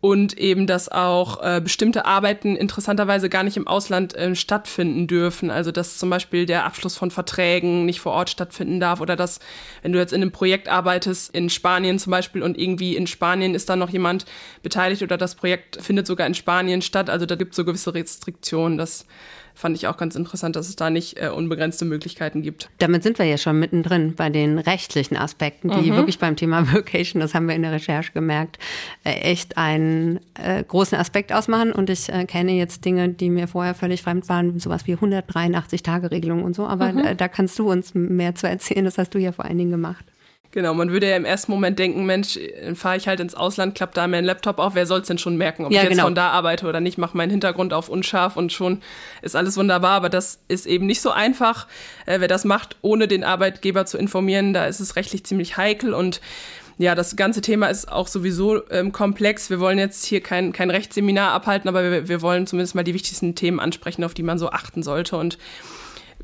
und 0.00 0.38
eben, 0.38 0.66
dass 0.66 0.90
auch 0.90 1.42
äh, 1.42 1.60
bestimmte 1.60 2.04
Arbeiten 2.04 2.54
interessanterweise 2.54 3.28
gar 3.28 3.42
nicht 3.42 3.56
im 3.56 3.66
Ausland 3.66 4.14
äh, 4.14 4.34
stattfinden 4.36 5.06
dürfen. 5.06 5.50
Also 5.50 5.72
dass 5.72 5.98
zum 5.98 6.10
Beispiel 6.10 6.46
der 6.46 6.64
Abschluss 6.64 6.96
von 6.96 7.10
Verträgen 7.10 7.86
nicht 7.86 8.00
vor 8.00 8.12
Ort 8.12 8.30
stattfinden 8.30 8.78
darf 8.78 9.00
oder 9.00 9.16
dass, 9.16 9.40
wenn 9.82 9.92
du 9.92 9.98
jetzt 9.98 10.12
in 10.12 10.22
einem 10.22 10.32
Projekt 10.32 10.68
arbeitest, 10.68 11.34
in 11.34 11.48
Spanien 11.48 11.98
zum 11.98 12.10
Beispiel 12.10 12.42
und 12.42 12.58
irgendwie 12.58 12.94
in 12.94 13.06
Spanien 13.06 13.54
ist 13.54 13.68
da 13.68 13.76
noch 13.76 13.90
jemand 13.90 14.26
beteiligt 14.62 15.02
oder 15.02 15.16
das 15.16 15.34
Projekt 15.34 15.82
findet 15.82 16.06
sogar 16.06 16.26
in 16.26 16.34
Spanien 16.34 16.82
statt. 16.82 17.08
Also 17.08 17.24
da 17.24 17.34
gibt 17.34 17.52
es 17.52 17.56
so 17.56 17.64
gewisse 17.64 17.94
Restriktionen, 17.94 18.76
dass 18.76 19.06
fand 19.56 19.76
ich 19.76 19.86
auch 19.86 19.96
ganz 19.96 20.14
interessant, 20.14 20.54
dass 20.54 20.68
es 20.68 20.76
da 20.76 20.90
nicht 20.90 21.20
äh, 21.20 21.28
unbegrenzte 21.28 21.86
Möglichkeiten 21.86 22.42
gibt. 22.42 22.68
Damit 22.78 23.02
sind 23.02 23.18
wir 23.18 23.24
ja 23.24 23.38
schon 23.38 23.58
mittendrin 23.58 24.14
bei 24.14 24.28
den 24.28 24.58
rechtlichen 24.58 25.16
Aspekten, 25.16 25.70
die 25.70 25.90
mhm. 25.90 25.96
wirklich 25.96 26.18
beim 26.18 26.36
Thema 26.36 26.72
Vocation, 26.72 27.20
das 27.20 27.34
haben 27.34 27.48
wir 27.48 27.54
in 27.54 27.62
der 27.62 27.72
Recherche 27.72 28.12
gemerkt, 28.12 28.58
äh, 29.02 29.12
echt 29.12 29.56
einen 29.86 30.20
äh, 30.34 30.62
großen 30.62 30.98
Aspekt 30.98 31.32
ausmachen. 31.32 31.72
Und 31.72 31.90
ich 31.90 32.08
äh, 32.08 32.24
kenne 32.24 32.52
jetzt 32.52 32.84
Dinge, 32.84 33.08
die 33.08 33.30
mir 33.30 33.48
vorher 33.48 33.74
völlig 33.74 34.02
fremd 34.02 34.28
waren, 34.28 34.58
sowas 34.58 34.86
wie 34.86 34.94
183-Tage-Regelung 34.94 36.42
und 36.42 36.54
so. 36.54 36.66
Aber 36.66 36.92
mhm. 36.92 37.16
da 37.16 37.28
kannst 37.28 37.58
du 37.58 37.70
uns 37.70 37.94
mehr 37.94 38.34
zu 38.34 38.48
erzählen. 38.48 38.84
Das 38.84 38.98
hast 38.98 39.14
du 39.14 39.18
ja 39.18 39.32
vor 39.32 39.44
allen 39.44 39.58
Dingen 39.58 39.70
gemacht. 39.70 40.04
Genau, 40.56 40.72
man 40.72 40.90
würde 40.90 41.06
ja 41.06 41.16
im 41.16 41.26
ersten 41.26 41.52
Moment 41.52 41.78
denken, 41.78 42.06
Mensch, 42.06 42.38
fahre 42.72 42.96
ich 42.96 43.06
halt 43.08 43.20
ins 43.20 43.34
Ausland, 43.34 43.74
klappt 43.74 43.94
da 43.98 44.06
mein 44.06 44.24
Laptop 44.24 44.58
auf, 44.58 44.74
wer 44.74 44.86
soll 44.86 45.00
es 45.00 45.06
denn 45.06 45.18
schon 45.18 45.36
merken, 45.36 45.66
ob 45.66 45.70
ja, 45.70 45.80
ich 45.80 45.84
jetzt 45.84 45.90
genau. 45.90 46.04
von 46.04 46.14
da 46.14 46.30
arbeite 46.30 46.66
oder 46.66 46.80
nicht, 46.80 46.96
mache 46.96 47.14
meinen 47.14 47.28
Hintergrund 47.28 47.74
auf 47.74 47.90
unscharf 47.90 48.38
und 48.38 48.54
schon 48.54 48.80
ist 49.20 49.36
alles 49.36 49.58
wunderbar. 49.58 49.90
Aber 49.90 50.08
das 50.08 50.40
ist 50.48 50.64
eben 50.64 50.86
nicht 50.86 51.02
so 51.02 51.10
einfach. 51.10 51.66
Äh, 52.06 52.20
wer 52.20 52.28
das 52.28 52.46
macht, 52.46 52.76
ohne 52.80 53.06
den 53.06 53.22
Arbeitgeber 53.22 53.84
zu 53.84 53.98
informieren, 53.98 54.54
da 54.54 54.64
ist 54.64 54.80
es 54.80 54.96
rechtlich 54.96 55.26
ziemlich 55.26 55.58
heikel 55.58 55.92
und 55.92 56.22
ja, 56.78 56.94
das 56.94 57.16
ganze 57.16 57.40
Thema 57.40 57.68
ist 57.68 57.90
auch 57.90 58.06
sowieso 58.06 58.68
ähm, 58.70 58.92
komplex. 58.92 59.50
Wir 59.50 59.60
wollen 59.60 59.78
jetzt 59.78 60.04
hier 60.04 60.20
kein, 60.20 60.52
kein 60.52 60.70
Rechtsseminar 60.70 61.32
abhalten, 61.32 61.68
aber 61.68 61.90
wir, 61.90 62.08
wir 62.08 62.22
wollen 62.22 62.46
zumindest 62.46 62.74
mal 62.74 62.84
die 62.84 62.94
wichtigsten 62.94 63.34
Themen 63.34 63.60
ansprechen, 63.60 64.04
auf 64.04 64.14
die 64.14 64.22
man 64.22 64.38
so 64.38 64.50
achten 64.50 64.82
sollte. 64.82 65.16
Und 65.16 65.38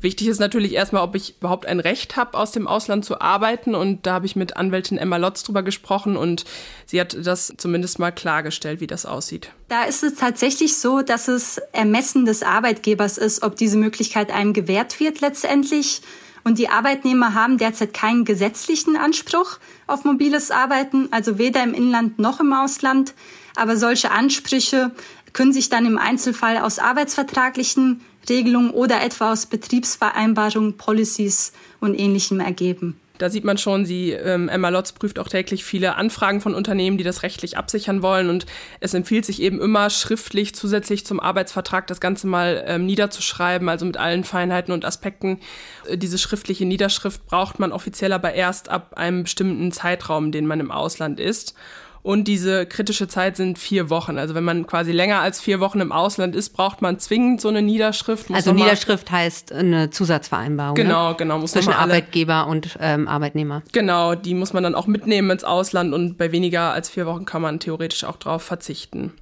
Wichtig 0.03 0.27
ist 0.27 0.39
natürlich 0.39 0.73
erstmal, 0.73 1.01
ob 1.01 1.15
ich 1.15 1.37
überhaupt 1.37 1.65
ein 1.65 1.79
Recht 1.79 2.17
habe, 2.17 2.37
aus 2.37 2.51
dem 2.51 2.67
Ausland 2.67 3.05
zu 3.05 3.21
arbeiten. 3.21 3.73
Und 3.73 4.05
da 4.05 4.15
habe 4.15 4.25
ich 4.25 4.35
mit 4.35 4.57
Anwältin 4.57 4.97
Emma 4.97 5.15
Lotz 5.15 5.43
drüber 5.43 5.63
gesprochen 5.63 6.17
und 6.17 6.43
sie 6.85 6.99
hat 6.99 7.15
das 7.25 7.53
zumindest 7.55 7.99
mal 7.99 8.11
klargestellt, 8.11 8.81
wie 8.81 8.87
das 8.87 9.05
aussieht. 9.05 9.51
Da 9.69 9.85
ist 9.85 10.03
es 10.03 10.15
tatsächlich 10.15 10.75
so, 10.75 11.01
dass 11.01 11.29
es 11.29 11.57
Ermessen 11.71 12.25
des 12.25 12.43
Arbeitgebers 12.43 13.17
ist, 13.17 13.43
ob 13.43 13.55
diese 13.55 13.77
Möglichkeit 13.77 14.29
einem 14.29 14.51
gewährt 14.51 14.99
wird 14.99 15.21
letztendlich. 15.21 16.01
Und 16.43 16.57
die 16.57 16.69
Arbeitnehmer 16.69 17.33
haben 17.33 17.57
derzeit 17.57 17.93
keinen 17.93 18.25
gesetzlichen 18.25 18.97
Anspruch 18.97 19.59
auf 19.87 20.03
mobiles 20.03 20.51
Arbeiten, 20.51 21.07
also 21.11 21.37
weder 21.37 21.63
im 21.63 21.73
Inland 21.73 22.19
noch 22.19 22.39
im 22.39 22.51
Ausland. 22.51 23.13
Aber 23.55 23.77
solche 23.77 24.11
Ansprüche 24.11 24.91
können 25.31 25.53
sich 25.53 25.69
dann 25.69 25.85
im 25.85 25.97
Einzelfall 25.97 26.57
aus 26.57 26.79
arbeitsvertraglichen 26.79 28.01
Regelungen 28.29 28.71
oder 28.71 29.01
etwa 29.01 29.31
aus 29.31 29.45
Betriebsvereinbarungen, 29.45 30.77
Policies 30.77 31.53
und 31.79 31.95
Ähnlichem 31.95 32.39
ergeben. 32.39 32.99
Da 33.23 33.29
sieht 33.29 33.45
man 33.45 33.57
schon, 33.57 33.85
sie, 33.85 34.11
ähm, 34.11 34.49
Emma 34.49 34.67
Lotz 34.67 34.91
prüft 34.91 35.17
auch 35.17 35.29
täglich 35.29 35.63
viele 35.63 35.95
Anfragen 35.95 36.41
von 36.41 36.53
Unternehmen, 36.53 36.97
die 36.97 37.05
das 37.05 37.23
rechtlich 37.23 37.57
absichern 37.57 38.01
wollen. 38.01 38.29
Und 38.29 38.45
es 38.81 38.93
empfiehlt 38.93 39.23
sich 39.23 39.41
eben 39.41 39.61
immer 39.61 39.89
schriftlich 39.89 40.53
zusätzlich 40.53 41.05
zum 41.05 41.21
Arbeitsvertrag 41.21 41.87
das 41.87 42.01
Ganze 42.01 42.27
mal 42.27 42.65
ähm, 42.67 42.85
niederzuschreiben, 42.85 43.69
also 43.69 43.85
mit 43.85 43.95
allen 43.95 44.25
Feinheiten 44.25 44.73
und 44.73 44.83
Aspekten. 44.83 45.39
Äh, 45.87 45.97
diese 45.97 46.17
schriftliche 46.17 46.65
Niederschrift 46.65 47.25
braucht 47.25 47.59
man 47.59 47.71
offiziell 47.71 48.11
aber 48.11 48.33
erst 48.33 48.67
ab 48.67 48.97
einem 48.97 49.23
bestimmten 49.23 49.71
Zeitraum, 49.71 50.33
den 50.33 50.45
man 50.45 50.59
im 50.59 50.69
Ausland 50.69 51.21
ist. 51.21 51.55
Und 52.03 52.25
diese 52.27 52.65
kritische 52.65 53.07
Zeit 53.07 53.37
sind 53.37 53.57
vier 53.57 53.89
Wochen. 53.89 54.17
Also 54.17 54.35
wenn 54.35 54.43
man 54.43 54.67
quasi 54.67 54.91
länger 54.91 55.21
als 55.21 55.39
vier 55.39 55.61
Wochen 55.61 55.79
im 55.79 55.93
Ausland 55.93 56.35
ist, 56.35 56.49
braucht 56.49 56.81
man 56.81 56.99
zwingend 56.99 57.39
so 57.39 57.47
eine 57.47 57.61
Niederschrift. 57.61 58.29
also 58.29 58.51
Niederschrift 58.51 59.09
heißt 59.09 59.53
eine 59.53 59.89
Zusatzvereinbarung. 59.89 60.75
Genau, 60.75 61.11
ne? 61.11 61.15
genau. 61.15 61.39
Muss 61.39 61.53
Zwischen 61.53 61.71
Arbeitgeber 61.71 62.47
und 62.47 62.77
ähm, 62.81 63.07
Arbeitnehmer. 63.07 63.63
Genau, 63.71 64.15
die 64.15 64.33
muss 64.33 64.51
man 64.51 64.63
dann 64.63 64.75
auch 64.75 64.85
mitnehmen 64.85 65.31
ins 65.31 65.45
Ausland 65.45 65.93
und 65.93 66.17
bei 66.17 66.33
weniger 66.33 66.73
als 66.73 66.89
vier 66.89 67.05
Wochen 67.05 67.23
kann 67.23 67.41
man 67.41 67.61
theoretisch 67.61 68.03
auch 68.03 68.17
darauf 68.17 68.43
verzichten. 68.43 69.13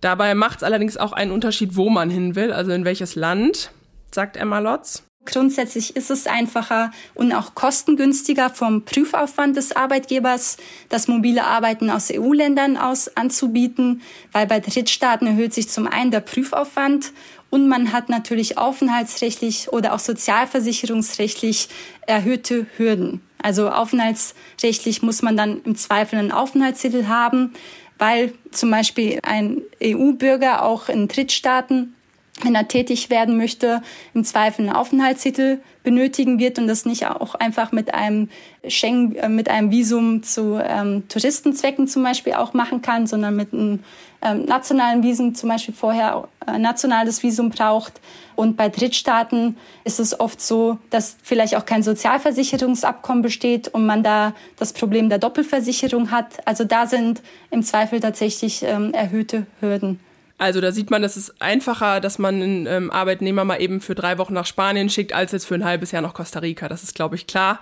Dabei 0.00 0.34
macht 0.34 0.58
es 0.58 0.62
allerdings 0.64 0.96
auch 0.96 1.12
einen 1.12 1.30
Unterschied, 1.30 1.76
wo 1.76 1.90
man 1.90 2.10
hin 2.10 2.34
will, 2.34 2.52
also 2.52 2.72
in 2.72 2.84
welches 2.84 3.14
Land, 3.14 3.70
sagt 4.10 4.36
Emma 4.36 4.58
Lotz. 4.58 5.03
Grundsätzlich 5.26 5.96
ist 5.96 6.10
es 6.10 6.26
einfacher 6.26 6.90
und 7.14 7.32
auch 7.32 7.54
kostengünstiger 7.54 8.50
vom 8.50 8.84
Prüfaufwand 8.84 9.56
des 9.56 9.74
Arbeitgebers, 9.74 10.58
das 10.90 11.08
mobile 11.08 11.44
Arbeiten 11.44 11.88
aus 11.88 12.10
EU-Ländern 12.12 12.76
aus 12.76 13.16
anzubieten, 13.16 14.02
weil 14.32 14.46
bei 14.46 14.60
Drittstaaten 14.60 15.26
erhöht 15.26 15.54
sich 15.54 15.68
zum 15.68 15.86
einen 15.86 16.10
der 16.10 16.20
Prüfaufwand 16.20 17.12
und 17.48 17.68
man 17.68 17.92
hat 17.92 18.08
natürlich 18.08 18.58
aufenthaltsrechtlich 18.58 19.72
oder 19.72 19.94
auch 19.94 19.98
sozialversicherungsrechtlich 19.98 21.68
erhöhte 22.06 22.66
Hürden. 22.76 23.22
Also 23.40 23.70
aufenthaltsrechtlich 23.70 25.02
muss 25.02 25.22
man 25.22 25.36
dann 25.36 25.62
im 25.62 25.76
Zweifel 25.76 26.18
einen 26.18 26.32
Aufenthaltstitel 26.32 27.06
haben, 27.06 27.52
weil 27.98 28.32
zum 28.50 28.70
Beispiel 28.70 29.20
ein 29.22 29.62
EU-Bürger 29.82 30.64
auch 30.64 30.88
in 30.88 31.08
Drittstaaten 31.08 31.94
wenn 32.42 32.54
er 32.54 32.66
tätig 32.66 33.10
werden 33.10 33.36
möchte, 33.36 33.80
im 34.12 34.24
Zweifel 34.24 34.66
einen 34.66 34.76
Aufenthaltstitel 34.76 35.58
benötigen 35.84 36.38
wird 36.38 36.58
und 36.58 36.66
das 36.66 36.84
nicht 36.84 37.06
auch 37.06 37.34
einfach 37.34 37.70
mit 37.70 37.94
einem 37.94 38.28
Schengen, 38.66 39.14
äh, 39.16 39.28
mit 39.28 39.48
einem 39.48 39.70
Visum 39.70 40.22
zu 40.22 40.60
ähm, 40.62 41.06
Touristenzwecken 41.08 41.86
zum 41.86 42.02
Beispiel 42.02 42.34
auch 42.34 42.52
machen 42.52 42.82
kann, 42.82 43.06
sondern 43.06 43.36
mit 43.36 43.52
einem 43.52 43.80
ähm, 44.20 44.46
nationalen 44.46 45.02
Visum 45.02 45.34
zum 45.34 45.50
Beispiel 45.50 45.74
vorher 45.74 46.26
äh, 46.46 46.58
nationales 46.58 47.22
Visum 47.22 47.50
braucht. 47.50 48.00
Und 48.34 48.56
bei 48.56 48.68
Drittstaaten 48.68 49.56
ist 49.84 50.00
es 50.00 50.18
oft 50.18 50.40
so, 50.40 50.78
dass 50.90 51.16
vielleicht 51.22 51.54
auch 51.54 51.66
kein 51.66 51.84
Sozialversicherungsabkommen 51.84 53.22
besteht 53.22 53.68
und 53.68 53.86
man 53.86 54.02
da 54.02 54.34
das 54.56 54.72
Problem 54.72 55.08
der 55.08 55.18
Doppelversicherung 55.18 56.10
hat. 56.10 56.44
Also 56.46 56.64
da 56.64 56.86
sind 56.86 57.22
im 57.50 57.62
Zweifel 57.62 58.00
tatsächlich 58.00 58.64
ähm, 58.64 58.92
erhöhte 58.92 59.46
Hürden. 59.60 60.00
Also 60.36 60.60
da 60.60 60.72
sieht 60.72 60.90
man, 60.90 61.04
es 61.04 61.16
ist 61.16 61.40
einfacher, 61.40 62.00
dass 62.00 62.18
man 62.18 62.42
einen 62.42 62.66
ähm, 62.66 62.90
Arbeitnehmer 62.90 63.44
mal 63.44 63.62
eben 63.62 63.80
für 63.80 63.94
drei 63.94 64.18
Wochen 64.18 64.34
nach 64.34 64.46
Spanien 64.46 64.90
schickt, 64.90 65.12
als 65.12 65.32
jetzt 65.32 65.46
für 65.46 65.54
ein 65.54 65.64
halbes 65.64 65.92
Jahr 65.92 66.02
nach 66.02 66.14
Costa 66.14 66.40
Rica. 66.40 66.68
Das 66.68 66.82
ist, 66.82 66.94
glaube 66.94 67.14
ich, 67.14 67.26
klar. 67.26 67.60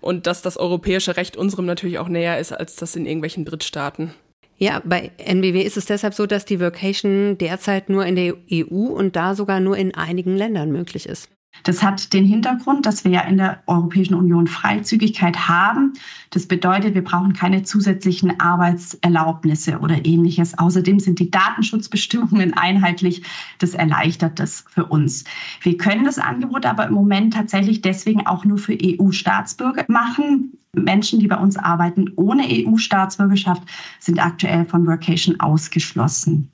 Und 0.00 0.26
dass 0.26 0.42
das 0.42 0.56
europäische 0.56 1.16
Recht 1.16 1.36
unserem 1.36 1.66
natürlich 1.66 1.98
auch 1.98 2.08
näher 2.08 2.38
ist 2.38 2.52
als 2.52 2.76
das 2.76 2.96
in 2.96 3.06
irgendwelchen 3.06 3.44
Drittstaaten. 3.44 4.14
Ja, 4.58 4.82
bei 4.84 5.10
NBW 5.16 5.62
ist 5.62 5.78
es 5.78 5.86
deshalb 5.86 6.12
so, 6.12 6.26
dass 6.26 6.44
die 6.44 6.60
Vocation 6.60 7.38
derzeit 7.38 7.88
nur 7.88 8.04
in 8.04 8.16
der 8.16 8.34
EU 8.52 8.88
und 8.92 9.16
da 9.16 9.34
sogar 9.34 9.58
nur 9.58 9.76
in 9.78 9.94
einigen 9.94 10.36
Ländern 10.36 10.70
möglich 10.70 11.06
ist. 11.06 11.30
Das 11.64 11.82
hat 11.82 12.12
den 12.12 12.24
Hintergrund, 12.24 12.86
dass 12.86 13.04
wir 13.04 13.10
ja 13.10 13.20
in 13.22 13.36
der 13.36 13.62
Europäischen 13.66 14.14
Union 14.14 14.46
Freizügigkeit 14.46 15.48
haben. 15.48 15.92
Das 16.30 16.46
bedeutet, 16.46 16.94
wir 16.94 17.04
brauchen 17.04 17.32
keine 17.32 17.62
zusätzlichen 17.62 18.40
Arbeitserlaubnisse 18.40 19.78
oder 19.78 20.04
ähnliches. 20.04 20.58
Außerdem 20.58 21.00
sind 21.00 21.18
die 21.18 21.30
Datenschutzbestimmungen 21.30 22.54
einheitlich. 22.56 23.22
Das 23.58 23.74
erleichtert 23.74 24.38
das 24.38 24.64
für 24.68 24.86
uns. 24.86 25.24
Wir 25.62 25.76
können 25.76 26.04
das 26.04 26.18
Angebot 26.18 26.66
aber 26.66 26.86
im 26.86 26.94
Moment 26.94 27.34
tatsächlich 27.34 27.82
deswegen 27.82 28.26
auch 28.26 28.44
nur 28.44 28.58
für 28.58 28.76
EU-Staatsbürger 28.80 29.84
machen. 29.88 30.52
Menschen, 30.72 31.18
die 31.18 31.26
bei 31.26 31.36
uns 31.36 31.56
arbeiten 31.56 32.12
ohne 32.16 32.44
EU-Staatsbürgerschaft, 32.46 33.62
sind 33.98 34.24
aktuell 34.24 34.64
von 34.66 34.86
Workation 34.86 35.40
ausgeschlossen. 35.40 36.50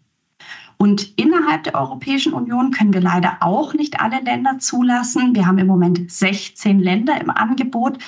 Und 0.79 1.19
innerhalb 1.19 1.65
der 1.65 1.75
Europäischen 1.75 2.33
Union 2.33 2.71
können 2.71 2.93
wir 2.93 3.01
leider 3.01 3.39
auch 3.41 3.75
nicht 3.75 4.01
alle 4.01 4.21
Länder 4.21 4.59
zulassen. 4.59 5.35
Wir 5.35 5.47
haben 5.47 5.59
im 5.59 5.67
Moment 5.67 6.11
16 6.11 6.81
Länder 6.81 7.21
im 7.21 7.31
Angebot. 7.31 7.99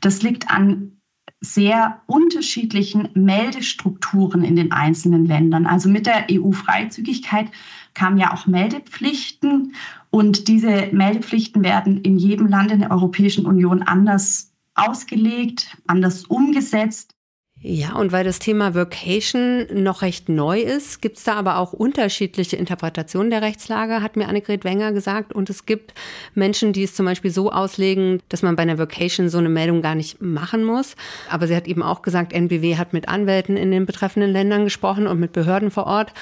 Das 0.00 0.22
liegt 0.22 0.50
an 0.50 0.98
sehr 1.40 2.02
unterschiedlichen 2.06 3.08
Meldestrukturen 3.14 4.42
in 4.42 4.56
den 4.56 4.72
einzelnen 4.72 5.24
Ländern. 5.24 5.66
Also 5.66 5.88
mit 5.88 6.06
der 6.06 6.26
EU-Freizügigkeit 6.30 7.50
kamen 7.94 8.18
ja 8.18 8.32
auch 8.32 8.46
Meldepflichten 8.46 9.74
und 10.10 10.48
diese 10.48 10.88
Meldepflichten 10.92 11.62
werden 11.62 12.00
in 12.02 12.18
jedem 12.18 12.48
Land 12.48 12.72
in 12.72 12.80
der 12.80 12.90
Europäischen 12.90 13.46
Union 13.46 13.82
anders 13.82 14.52
ausgelegt, 14.74 15.76
anders 15.86 16.24
umgesetzt. 16.24 17.14
Ja, 17.60 17.96
und 17.96 18.12
weil 18.12 18.24
das 18.24 18.38
Thema 18.38 18.74
Vocation 18.76 19.66
noch 19.72 20.02
recht 20.02 20.28
neu 20.28 20.60
ist, 20.60 21.02
gibt 21.02 21.18
es 21.18 21.24
da 21.24 21.34
aber 21.34 21.58
auch 21.58 21.72
unterschiedliche 21.72 22.54
Interpretationen 22.56 23.30
der 23.30 23.42
Rechtslage, 23.42 24.00
hat 24.00 24.16
mir 24.16 24.28
Annegret 24.28 24.64
Wenger 24.64 24.92
gesagt. 24.92 25.32
Und 25.32 25.50
es 25.50 25.66
gibt 25.66 25.92
Menschen, 26.34 26.72
die 26.72 26.84
es 26.84 26.94
zum 26.94 27.04
Beispiel 27.04 27.32
so 27.32 27.50
auslegen, 27.50 28.20
dass 28.28 28.42
man 28.42 28.54
bei 28.54 28.62
einer 28.62 28.78
Vocation 28.78 29.28
so 29.28 29.38
eine 29.38 29.48
Meldung 29.48 29.82
gar 29.82 29.96
nicht 29.96 30.22
machen 30.22 30.62
muss. 30.62 30.94
Aber 31.28 31.48
sie 31.48 31.56
hat 31.56 31.66
eben 31.66 31.82
auch 31.82 32.02
gesagt, 32.02 32.32
NBW 32.32 32.76
hat 32.76 32.92
mit 32.92 33.08
Anwälten 33.08 33.56
in 33.56 33.72
den 33.72 33.86
betreffenden 33.86 34.30
Ländern 34.30 34.62
gesprochen 34.62 35.08
und 35.08 35.18
mit 35.18 35.32
Behörden 35.32 35.72
vor 35.72 35.86
Ort 35.86 36.12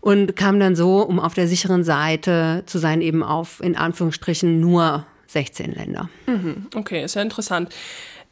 und 0.00 0.36
kam 0.36 0.60
dann 0.60 0.76
so, 0.76 1.00
um 1.00 1.18
auf 1.18 1.34
der 1.34 1.48
sicheren 1.48 1.82
Seite 1.82 2.62
zu 2.66 2.78
sein, 2.78 3.00
eben 3.00 3.24
auf 3.24 3.60
in 3.60 3.74
Anführungsstrichen 3.76 4.60
nur 4.60 5.06
16 5.26 5.72
Länder. 5.72 6.08
Mhm, 6.26 6.66
okay, 6.76 7.02
ist 7.02 7.16
ja 7.16 7.22
interessant. 7.22 7.74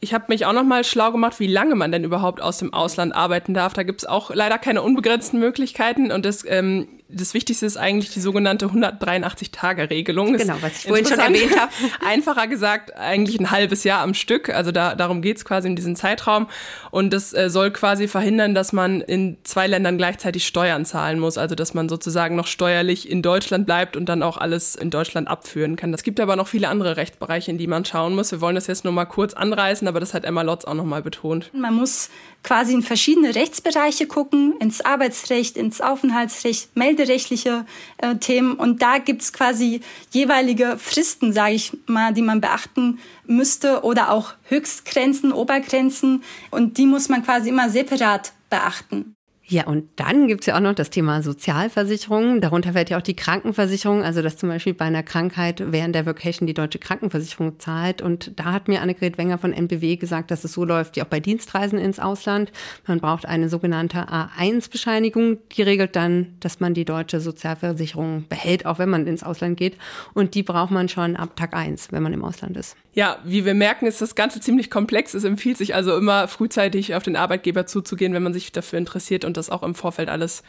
Ich 0.05 0.13
habe 0.13 0.25
mich 0.29 0.47
auch 0.47 0.53
noch 0.53 0.65
mal 0.65 0.83
schlau 0.83 1.13
gemacht, 1.13 1.39
wie 1.39 1.47
lange 1.47 1.77
man 1.77 1.93
denn 1.93 2.03
überhaupt 2.03 2.43
aus 2.43 2.59
dem 2.59 2.75
Ausland 2.75 3.15
arbeiten 3.15 3.55
darf. 3.55 3.73
Da 3.73 3.85
gibt 3.85 4.03
es 4.03 4.09
auch 4.09 4.35
leider 4.35 4.59
keine 4.59 4.83
unbegrenzten 4.83 5.39
Möglichkeiten. 5.39 6.11
Und 6.11 6.27
das 6.27 6.45
ähm, 6.45 6.89
das 7.13 7.35
Wichtigste 7.35 7.67
ist 7.67 7.77
eigentlich 7.77 8.11
die 8.11 8.21
sogenannte 8.21 8.67
183-Tage-Regelung. 8.67 10.37
Genau, 10.37 10.57
was 10.61 10.79
ich 10.79 10.89
vorhin 10.89 11.07
schon 11.07 11.19
erwähnt 11.19 11.59
habe. 11.59 11.73
Einfacher 12.07 12.47
gesagt, 12.47 12.97
eigentlich 12.97 13.39
ein 13.39 13.51
halbes 13.51 13.85
Jahr 13.85 14.01
am 14.01 14.15
Stück. 14.15 14.49
Also 14.49 14.73
da, 14.73 14.95
darum 14.95 15.23
geht's 15.23 15.45
quasi 15.45 15.69
in 15.69 15.77
diesem 15.77 15.97
Zeitraum. 15.97 16.49
Und 16.91 17.13
das 17.13 17.33
äh, 17.35 17.51
soll 17.51 17.71
quasi 17.71 18.09
verhindern, 18.09 18.55
dass 18.55 18.73
man 18.73 19.01
in 19.01 19.37
zwei 19.45 19.67
Ländern 19.67 19.99
gleichzeitig 19.99 20.47
Steuern 20.47 20.85
zahlen 20.85 21.19
muss. 21.19 21.39
Also 21.39 21.55
dass 21.55 21.75
man 21.75 21.89
sozusagen 21.89 22.37
noch 22.37 22.47
steuerlich 22.47 23.09
in 23.11 23.23
Deutschland 23.23 23.67
bleibt 23.67 23.97
und 23.97 24.09
dann 24.09 24.23
auch 24.23 24.39
alles 24.39 24.75
in 24.75 24.91
Deutschland 24.91 25.29
abführen 25.29 25.77
kann. 25.77 25.93
Es 25.93 26.03
gibt 26.03 26.21
aber 26.21 26.37
noch 26.37 26.49
viele 26.49 26.69
andere 26.69 26.97
Rechtsbereiche, 26.97 27.51
in 27.51 27.59
die 27.59 27.67
man 27.67 27.85
schauen 27.85 28.15
muss. 28.15 28.33
Wir 28.33 28.41
wollen 28.41 28.55
das 28.55 28.67
jetzt 28.67 28.85
nur 28.85 28.93
mal 28.93 29.07
kurz 29.07 29.35
anreißen, 29.35 29.87
aber 29.87 30.01
das 30.01 30.15
hat 30.15 30.25
Emma 30.25 30.43
Lotz 30.43 30.65
auch 30.65 30.75
noch 30.75 30.85
mal 30.85 31.03
betont. 31.03 31.51
Man 31.55 31.75
muss 31.75 32.11
quasi 32.43 32.73
in 32.73 32.83
verschiedene 32.83 33.35
Rechtsbereiche 33.35 34.07
gucken, 34.07 34.55
ins 34.59 34.81
Arbeitsrecht, 34.81 35.57
ins 35.57 35.81
Aufenthaltsrecht, 35.81 36.71
melderechtliche 37.03 37.67
äh, 37.99 38.17
Themen. 38.17 38.55
Und 38.55 38.83
da 38.83 38.99
gibt's 38.99 39.33
quasi 39.33 39.81
jeweilige 40.11 40.77
Fristen, 40.79 41.33
sage 41.33 41.55
ich 41.55 41.77
mal, 41.87 42.15
die 42.15 42.23
man 42.23 42.41
beachten 42.41 42.99
müsste 43.27 43.83
oder 43.83 44.11
auch 44.11 44.35
Höchstgrenzen, 44.45 45.33
Obergrenzen. 45.33 46.23
Und 46.51 46.79
die 46.79 46.87
muss 46.87 47.09
man 47.09 47.25
quasi 47.25 47.49
immer 47.49 47.69
separat 47.71 48.33
beachten. 48.51 49.15
Ja, 49.45 49.67
und 49.67 49.89
dann 49.97 50.29
gibt's 50.29 50.47
ja 50.47 50.57
auch 50.57 50.61
noch 50.61 50.75
das 50.75 50.91
Thema 50.91 51.21
Sozialversicherung. 51.21 52.41
Darunter 52.41 52.75
fällt 52.75 52.91
ja 52.91 52.99
auch 52.99 53.03
die 53.03 53.17
Krankenversicherung, 53.17 54.05
also 54.05 54.23
dass 54.23 54.37
zum 54.37 54.49
Beispiel 54.49 54.73
bei 54.73 54.85
einer 54.85 55.03
Krankheit 55.03 55.63
während 55.73 55.97
der 55.97 56.07
Vacation 56.07 56.47
die 56.47 56.55
deutsche 56.55 56.79
Krankenversicherung 56.79 57.59
zahlt. 57.59 58.03
Und 58.03 58.39
da 58.39 58.53
hat 58.53 58.69
mir 58.69 58.81
Annegret 58.81 59.19
Wenger 59.19 59.39
von 59.39 59.53
NBW 59.53 59.97
gesagt, 59.97 60.31
dass 60.31 60.45
es 60.45 60.53
so 60.53 60.65
läuft 60.65 60.95
wie 60.95 61.03
auch 61.03 61.07
bei 61.07 61.19
Dienstreisen 61.19 61.79
ins 61.79 61.99
Ausland. 61.99 62.53
Man 62.87 63.01
braucht 63.01 63.27
eine 63.27 63.49
sogenannte 63.49 64.09
A1-Bescheinigung. 64.09 65.39
Die 65.51 65.63
regelt 65.63 65.97
dann, 65.97 66.37
dass 66.39 66.61
man 66.61 66.73
die 66.73 66.85
deutsche 66.85 67.21
Sozialversicherung 67.21 68.27
behält, 68.29 68.65
auch 68.65 68.79
wenn 68.79 68.91
man 68.91 69.09
ins 69.09 69.25
Ausland 69.25 69.57
geht. 69.57 69.77
Und 70.15 70.35
die 70.35 70.45
braucht 70.45 70.71
man 70.71 70.89
schon 70.89 71.17
ab 71.17 71.35
Tag 71.35 71.55
1, 71.55 71.91
wenn 71.91 72.05
man 72.05 72.13
im 72.13 72.25
Ausland 72.25 72.57
ist. 72.57 72.77
Ja, 72.95 73.19
wie 73.25 73.47
wir 73.47 73.55
merken, 73.55 73.87
ist 73.87 74.03
das 74.03 74.15
Ganze 74.15 74.39
ziemlich 74.41 74.71
komplex. 74.71 75.15
Es 75.15 75.25
empfiehlt 75.25 75.57
sich 75.57 75.75
also 75.75 75.97
immer 75.97 76.29
frühzeitig 76.29 76.95
auf 76.95 77.03
den 77.03 77.17
Arbeitgeber 77.17 77.65
zuzugehen, 77.65 78.13
wenn 78.13 78.23
man 78.23 78.35
sich 78.35 78.53
dafür 78.53 78.79
interessiert 78.79 79.25
und 79.25 79.32
das 79.37 79.51
auch 79.51 79.63
im 79.63 79.75
Vorfeld 79.75 80.09
alles 80.09 80.43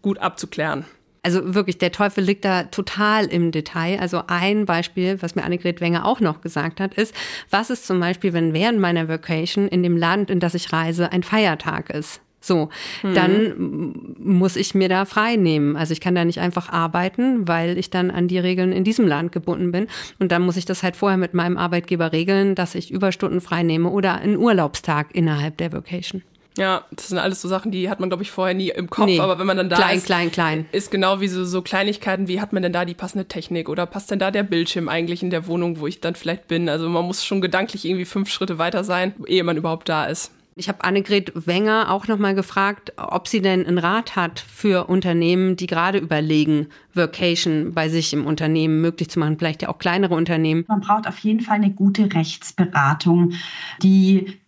gut 0.00 0.18
abzuklären. 0.18 0.84
Also 1.24 1.54
wirklich, 1.54 1.78
der 1.78 1.92
Teufel 1.92 2.24
liegt 2.24 2.44
da 2.44 2.64
total 2.64 3.26
im 3.26 3.52
Detail. 3.52 4.00
Also 4.00 4.24
ein 4.26 4.66
Beispiel, 4.66 5.22
was 5.22 5.36
mir 5.36 5.44
Annegret 5.44 5.80
Wenger 5.80 6.04
auch 6.04 6.18
noch 6.18 6.40
gesagt 6.40 6.80
hat, 6.80 6.94
ist, 6.94 7.14
was 7.48 7.70
ist 7.70 7.86
zum 7.86 8.00
Beispiel, 8.00 8.32
wenn 8.32 8.52
während 8.52 8.80
meiner 8.80 9.08
Vacation 9.08 9.68
in 9.68 9.84
dem 9.84 9.96
Land, 9.96 10.30
in 10.30 10.40
das 10.40 10.54
ich 10.54 10.72
reise, 10.72 11.12
ein 11.12 11.22
Feiertag 11.22 11.90
ist? 11.90 12.20
So, 12.40 12.70
mhm. 13.04 13.14
dann 13.14 14.14
muss 14.18 14.56
ich 14.56 14.74
mir 14.74 14.88
da 14.88 15.04
frei 15.04 15.36
nehmen. 15.36 15.76
Also 15.76 15.92
ich 15.92 16.00
kann 16.00 16.16
da 16.16 16.24
nicht 16.24 16.40
einfach 16.40 16.68
arbeiten, 16.70 17.46
weil 17.46 17.78
ich 17.78 17.88
dann 17.88 18.10
an 18.10 18.26
die 18.26 18.40
Regeln 18.40 18.72
in 18.72 18.82
diesem 18.82 19.06
Land 19.06 19.30
gebunden 19.30 19.70
bin. 19.70 19.86
Und 20.18 20.32
dann 20.32 20.42
muss 20.42 20.56
ich 20.56 20.64
das 20.64 20.82
halt 20.82 20.96
vorher 20.96 21.18
mit 21.18 21.34
meinem 21.34 21.56
Arbeitgeber 21.56 22.10
regeln, 22.10 22.56
dass 22.56 22.74
ich 22.74 22.90
Überstunden 22.90 23.40
frei 23.40 23.62
nehme 23.62 23.90
oder 23.90 24.16
einen 24.16 24.36
Urlaubstag 24.36 25.14
innerhalb 25.14 25.56
der 25.58 25.72
Vacation. 25.72 26.22
Ja, 26.58 26.84
das 26.90 27.08
sind 27.08 27.18
alles 27.18 27.40
so 27.40 27.48
Sachen, 27.48 27.72
die 27.72 27.88
hat 27.88 28.00
man, 28.00 28.10
glaube 28.10 28.22
ich, 28.22 28.30
vorher 28.30 28.54
nie 28.54 28.68
im 28.68 28.90
Kopf. 28.90 29.06
Nee, 29.06 29.20
aber 29.20 29.38
wenn 29.38 29.46
man 29.46 29.56
dann 29.56 29.68
da 29.68 29.76
klein, 29.76 29.96
ist, 29.96 30.06
klein, 30.06 30.30
klein. 30.30 30.66
ist 30.72 30.90
genau 30.90 31.20
wie 31.20 31.28
so, 31.28 31.44
so 31.44 31.62
Kleinigkeiten, 31.62 32.28
wie 32.28 32.40
hat 32.40 32.52
man 32.52 32.62
denn 32.62 32.72
da 32.72 32.84
die 32.84 32.94
passende 32.94 33.26
Technik 33.26 33.68
oder 33.68 33.86
passt 33.86 34.10
denn 34.10 34.18
da 34.18 34.30
der 34.30 34.42
Bildschirm 34.42 34.88
eigentlich 34.88 35.22
in 35.22 35.30
der 35.30 35.46
Wohnung, 35.46 35.80
wo 35.80 35.86
ich 35.86 36.00
dann 36.00 36.14
vielleicht 36.14 36.48
bin? 36.48 36.68
Also 36.68 36.88
man 36.88 37.06
muss 37.06 37.24
schon 37.24 37.40
gedanklich 37.40 37.84
irgendwie 37.84 38.04
fünf 38.04 38.28
Schritte 38.28 38.58
weiter 38.58 38.84
sein, 38.84 39.14
ehe 39.26 39.44
man 39.44 39.56
überhaupt 39.56 39.88
da 39.88 40.04
ist. 40.04 40.32
Ich 40.54 40.68
habe 40.68 40.84
Annegret 40.84 41.32
Wenger 41.46 41.90
auch 41.90 42.08
nochmal 42.08 42.34
gefragt, 42.34 42.92
ob 42.98 43.26
sie 43.26 43.40
denn 43.40 43.66
einen 43.66 43.78
Rat 43.78 44.16
hat 44.16 44.38
für 44.38 44.90
Unternehmen, 44.90 45.56
die 45.56 45.66
gerade 45.66 45.96
überlegen, 45.96 46.68
Workation 46.92 47.72
bei 47.72 47.88
sich 47.88 48.12
im 48.12 48.26
Unternehmen 48.26 48.82
möglich 48.82 49.08
zu 49.08 49.18
machen, 49.18 49.38
vielleicht 49.38 49.62
ja 49.62 49.70
auch 49.70 49.78
kleinere 49.78 50.14
Unternehmen. 50.14 50.66
Man 50.68 50.80
braucht 50.80 51.08
auf 51.08 51.18
jeden 51.20 51.40
Fall 51.40 51.56
eine 51.56 51.70
gute 51.70 52.12
Rechtsberatung, 52.12 53.32
die 53.82 54.40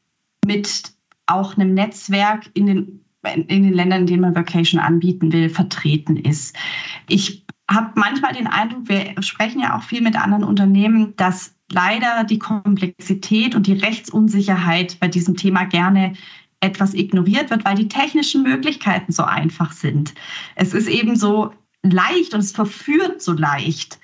mit 0.45 0.94
auch 1.27 1.57
einem 1.57 1.75
Netzwerk 1.75 2.51
in 2.55 2.67
den 2.67 3.01
in 3.25 3.63
den 3.63 3.73
Ländern, 3.73 4.03
in 4.03 4.07
denen 4.07 4.21
man 4.21 4.35
Vacation 4.35 4.79
anbieten 4.79 5.33
will, 5.33 5.49
vertreten 5.49 6.19
ist. 6.19 6.55
Ich 7.09 7.47
habe 7.71 7.93
manchmal 7.95 8.35
den 8.35 8.47
Eindruck, 8.47 8.89
wir 8.89 9.15
sprechen 9.23 9.61
ja 9.61 9.77
auch 9.77 9.83
viel 9.83 10.03
mit 10.03 10.15
anderen 10.15 10.45
Unternehmen, 10.45 11.15
dass 11.17 11.55
leider 11.73 12.25
die 12.25 12.39
Komplexität 12.39 13.55
und 13.55 13.67
die 13.67 13.73
Rechtsunsicherheit 13.73 14.99
bei 15.01 15.09
diesem 15.09 15.37
Thema 15.37 15.65
gerne 15.65 16.13
etwas 16.61 16.95
ignoriert 16.95 17.51
wird, 17.51 17.65
weil 17.65 17.77
die 17.77 17.89
technischen 17.89 18.43
Möglichkeiten 18.43 19.13
so 19.13 19.25
einfach 19.25 19.73
sind. 19.73 20.15
Es 20.57 20.73
ist 20.73 20.89
eben 20.89 21.17
so 21.17 21.53
leicht 21.83 22.35
und 22.35 22.41
es 22.41 22.53
verführt 22.53 23.23
so 23.23 23.33
leicht, 23.33 23.99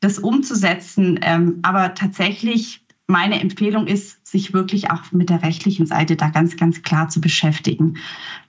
das 0.00 0.18
umzusetzen. 0.18 1.18
Ähm, 1.22 1.60
aber 1.62 1.94
tatsächlich, 1.94 2.83
meine 3.06 3.40
Empfehlung 3.40 3.86
ist, 3.86 4.26
sich 4.26 4.54
wirklich 4.54 4.90
auch 4.90 5.12
mit 5.12 5.30
der 5.30 5.42
rechtlichen 5.42 5.86
Seite 5.86 6.16
da 6.16 6.30
ganz, 6.30 6.56
ganz 6.56 6.82
klar 6.82 7.08
zu 7.08 7.20
beschäftigen 7.20 7.98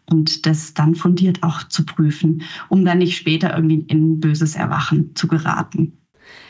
und 0.10 0.46
das 0.46 0.74
dann 0.74 0.96
fundiert 0.96 1.44
auch 1.44 1.64
zu 1.64 1.86
prüfen, 1.86 2.44
um 2.70 2.86
dann 2.86 3.00
nicht 3.00 3.18
später 3.18 3.54
irgendwie 3.54 3.86
in 3.88 4.20
böses 4.20 4.56
Erwachen 4.56 5.16
zu 5.16 5.28
geraten. 5.28 5.98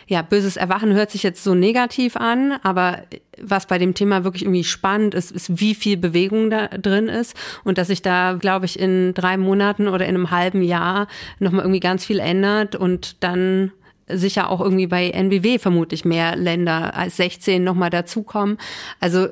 Ja, 0.07 0.21
böses 0.21 0.55
Erwachen 0.55 0.93
hört 0.93 1.09
sich 1.09 1.23
jetzt 1.23 1.43
so 1.43 1.55
negativ 1.55 2.15
an, 2.15 2.53
aber 2.61 3.03
was 3.41 3.65
bei 3.65 3.79
dem 3.79 3.95
Thema 3.95 4.23
wirklich 4.23 4.43
irgendwie 4.43 4.63
spannend 4.63 5.15
ist, 5.15 5.31
ist, 5.31 5.59
wie 5.59 5.73
viel 5.73 5.97
Bewegung 5.97 6.51
da 6.51 6.67
drin 6.67 7.07
ist 7.07 7.35
und 7.63 7.79
dass 7.79 7.87
sich 7.87 8.03
da, 8.03 8.33
glaube 8.33 8.65
ich, 8.65 8.79
in 8.79 9.15
drei 9.15 9.35
Monaten 9.35 9.87
oder 9.87 10.05
in 10.05 10.15
einem 10.15 10.29
halben 10.29 10.61
Jahr 10.61 11.07
nochmal 11.39 11.61
irgendwie 11.61 11.79
ganz 11.79 12.05
viel 12.05 12.19
ändert 12.19 12.75
und 12.75 13.23
dann 13.23 13.71
sicher 14.07 14.49
auch 14.49 14.61
irgendwie 14.61 14.87
bei 14.87 15.09
NBW 15.09 15.59
vermutlich 15.59 16.05
mehr 16.05 16.35
Länder 16.35 16.95
als 16.95 17.17
16 17.17 17.63
nochmal 17.63 17.89
dazukommen. 17.89 18.57
Also 18.99 19.27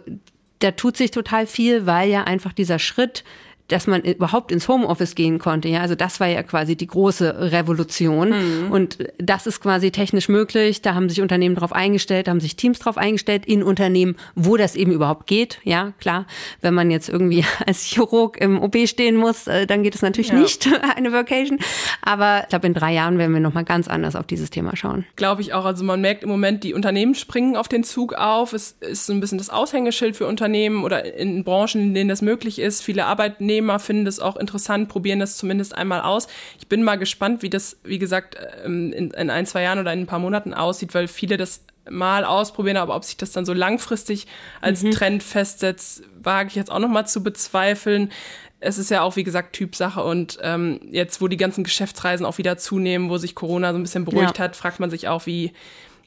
da 0.60 0.72
tut 0.72 0.98
sich 0.98 1.12
total 1.12 1.46
viel, 1.46 1.86
weil 1.86 2.10
ja 2.10 2.24
einfach 2.24 2.54
dieser 2.54 2.80
Schritt 2.80 3.24
dass 3.70 3.88
man 3.88 4.02
überhaupt 4.02 4.52
ins 4.52 4.68
Homeoffice 4.68 5.16
gehen 5.16 5.40
konnte. 5.40 5.70
Ja, 5.70 5.82
also 5.82 5.96
das 5.96 6.20
war 6.20 6.28
ja 6.28 6.44
quasi 6.44 6.76
die 6.76 6.88
große 6.88 7.52
Revolution. 7.52 8.30
Mhm. 8.30 8.72
Und 8.72 8.98
das 9.18 9.48
ist 9.48 9.62
quasi 9.62 9.92
technisch 9.92 10.28
möglich. 10.28 10.82
Da 10.82 10.96
haben 10.96 11.08
sich 11.08 11.22
Unternehmen 11.22 11.56
drauf 11.56 11.72
eingestellt, 11.72 12.28
da 12.28 12.32
haben 12.32 12.42
sich 12.42 12.58
Teams 12.58 12.80
drauf 12.80 12.98
eingestellt 12.98 13.46
in 13.46 13.64
Unternehmen, 13.64 14.16
wo 14.36 14.58
das 14.58 14.76
eben 14.76 14.92
überhaupt 14.92 15.28
geht. 15.28 15.60
Ja, 15.64 15.94
klar. 16.00 16.28
Wenn 16.62 16.74
man 16.74 16.92
jetzt 16.92 17.08
irgendwie 17.08 17.46
als 17.66 17.84
Chirurg 17.84 18.38
im 18.38 18.62
OP 18.62 18.76
stehen 18.86 19.16
muss, 19.16 19.48
äh, 19.48 19.66
dann 19.66 19.84
geht 19.84 19.96
es 19.96 20.02
natürlich 20.02 20.30
ja. 20.30 20.36
nicht 20.36 20.68
eine 20.96 21.14
Vacation. 21.14 21.58
Aber 22.02 22.42
ich 22.44 22.50
glaube, 22.50 22.68
in 22.68 22.74
drei 22.74 22.94
Jahren 22.94 23.18
werden 23.18 23.34
wir 23.34 23.40
nochmal 23.40 23.64
ganz 23.64 23.88
anders 23.88 24.16
auf 24.18 24.28
dieses 24.28 24.50
Thema 24.50 24.76
schauen. 24.76 25.06
Glaube 25.16 25.42
ich 25.42 25.54
auch. 25.54 25.64
Also 25.64 25.86
man 25.86 26.02
merkt 26.02 26.24
im 26.24 26.30
Moment, 26.30 26.66
die 26.66 26.74
Unternehmen 26.74 27.16
springen 27.16 27.56
auf 27.56 27.70
den 27.70 27.86
Zug 27.86 28.14
auf. 28.14 28.52
Es 28.52 28.76
ist 28.82 29.06
so 29.06 29.14
ein 29.14 29.22
bisschen 29.22 29.38
das 29.38 29.50
Aushängeschild 29.50 30.18
für 30.18 30.28
Unternehmen 30.28 30.84
oder 30.84 31.16
in 31.16 31.46
Branchen, 31.46 31.82
in 31.82 31.94
denen 31.94 32.10
das 32.10 32.22
möglich 32.22 32.60
ist. 32.60 32.82
Viele 32.82 33.06
Arbeitnehmer 33.06 33.53
Arbeitnehmer 33.54 33.80
finden 33.80 34.06
das 34.06 34.20
auch 34.20 34.36
interessant, 34.38 34.90
probieren 34.90 35.20
das 35.20 35.38
zumindest 35.38 35.76
einmal 35.76 36.02
aus. 36.02 36.28
Ich 36.60 36.68
bin 36.68 36.84
mal 36.84 36.98
gespannt, 36.98 37.42
wie 37.42 37.50
das, 37.50 37.78
wie 37.84 38.00
gesagt, 38.00 38.38
ähm, 38.66 38.92
in, 38.94 39.12
in 39.12 39.30
ein, 39.30 39.46
zwei 39.46 39.64
Jahren 39.64 39.80
oder 39.80 39.94
in 39.94 40.02
ein 40.02 40.08
paar 40.08 40.20
Monaten 40.20 40.54
aussieht, 40.54 40.94
weil 40.94 41.08
viele 41.08 41.38
das 41.38 41.62
mal 41.90 42.24
ausprobieren, 42.24 42.78
aber 42.78 42.96
ob 42.96 43.04
sich 43.04 43.18
das 43.18 43.32
dann 43.32 43.46
so 43.46 43.54
langfristig 43.54 44.28
als 44.62 44.84
mhm. 44.84 44.92
Trend 44.92 45.24
festsetzt, 45.24 46.04
wage 46.22 46.50
ich 46.50 46.56
jetzt 46.56 46.72
auch 46.72 46.80
noch 46.80 46.90
mal 46.90 47.06
zu 47.06 47.22
bezweifeln. 47.22 48.12
Es 48.60 48.78
ist 48.78 48.90
ja 48.90 49.02
auch, 49.02 49.18
wie 49.18 49.26
gesagt, 49.26 49.54
Typsache 49.54 50.02
und 50.02 50.40
ähm, 50.42 50.80
jetzt, 50.90 51.22
wo 51.22 51.28
die 51.28 51.38
ganzen 51.38 51.66
Geschäftsreisen 51.66 52.26
auch 52.26 52.38
wieder 52.38 52.58
zunehmen, 52.58 53.10
wo 53.10 53.18
sich 53.18 53.36
Corona 53.36 53.74
so 53.74 53.80
ein 53.80 53.84
bisschen 53.84 54.06
beruhigt 54.06 54.38
ja. 54.38 54.46
hat, 54.46 54.56
fragt 54.56 54.80
man 54.80 54.90
sich 54.90 55.10
auch, 55.10 55.26
wie, 55.26 55.52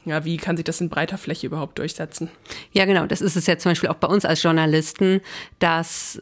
ja, 0.07 0.25
wie 0.25 0.37
kann 0.37 0.57
sich 0.57 0.65
das 0.65 0.81
in 0.81 0.89
breiter 0.89 1.19
Fläche 1.19 1.49
überhaupt 1.49 1.79
durchsetzen? 1.79 2.31
Ja, 2.73 2.85
genau. 2.85 3.07
Das 3.07 3.21
ist 3.21 3.37
es 3.37 3.47
ja 3.47 3.59
zum 3.59 3.73
Beispiel 3.73 3.89
auch 3.91 3.97
bei 3.97 4.07
uns 4.07 4.25
als 4.25 4.43
Journalisten, 4.43 5.21
dass 5.59 6.21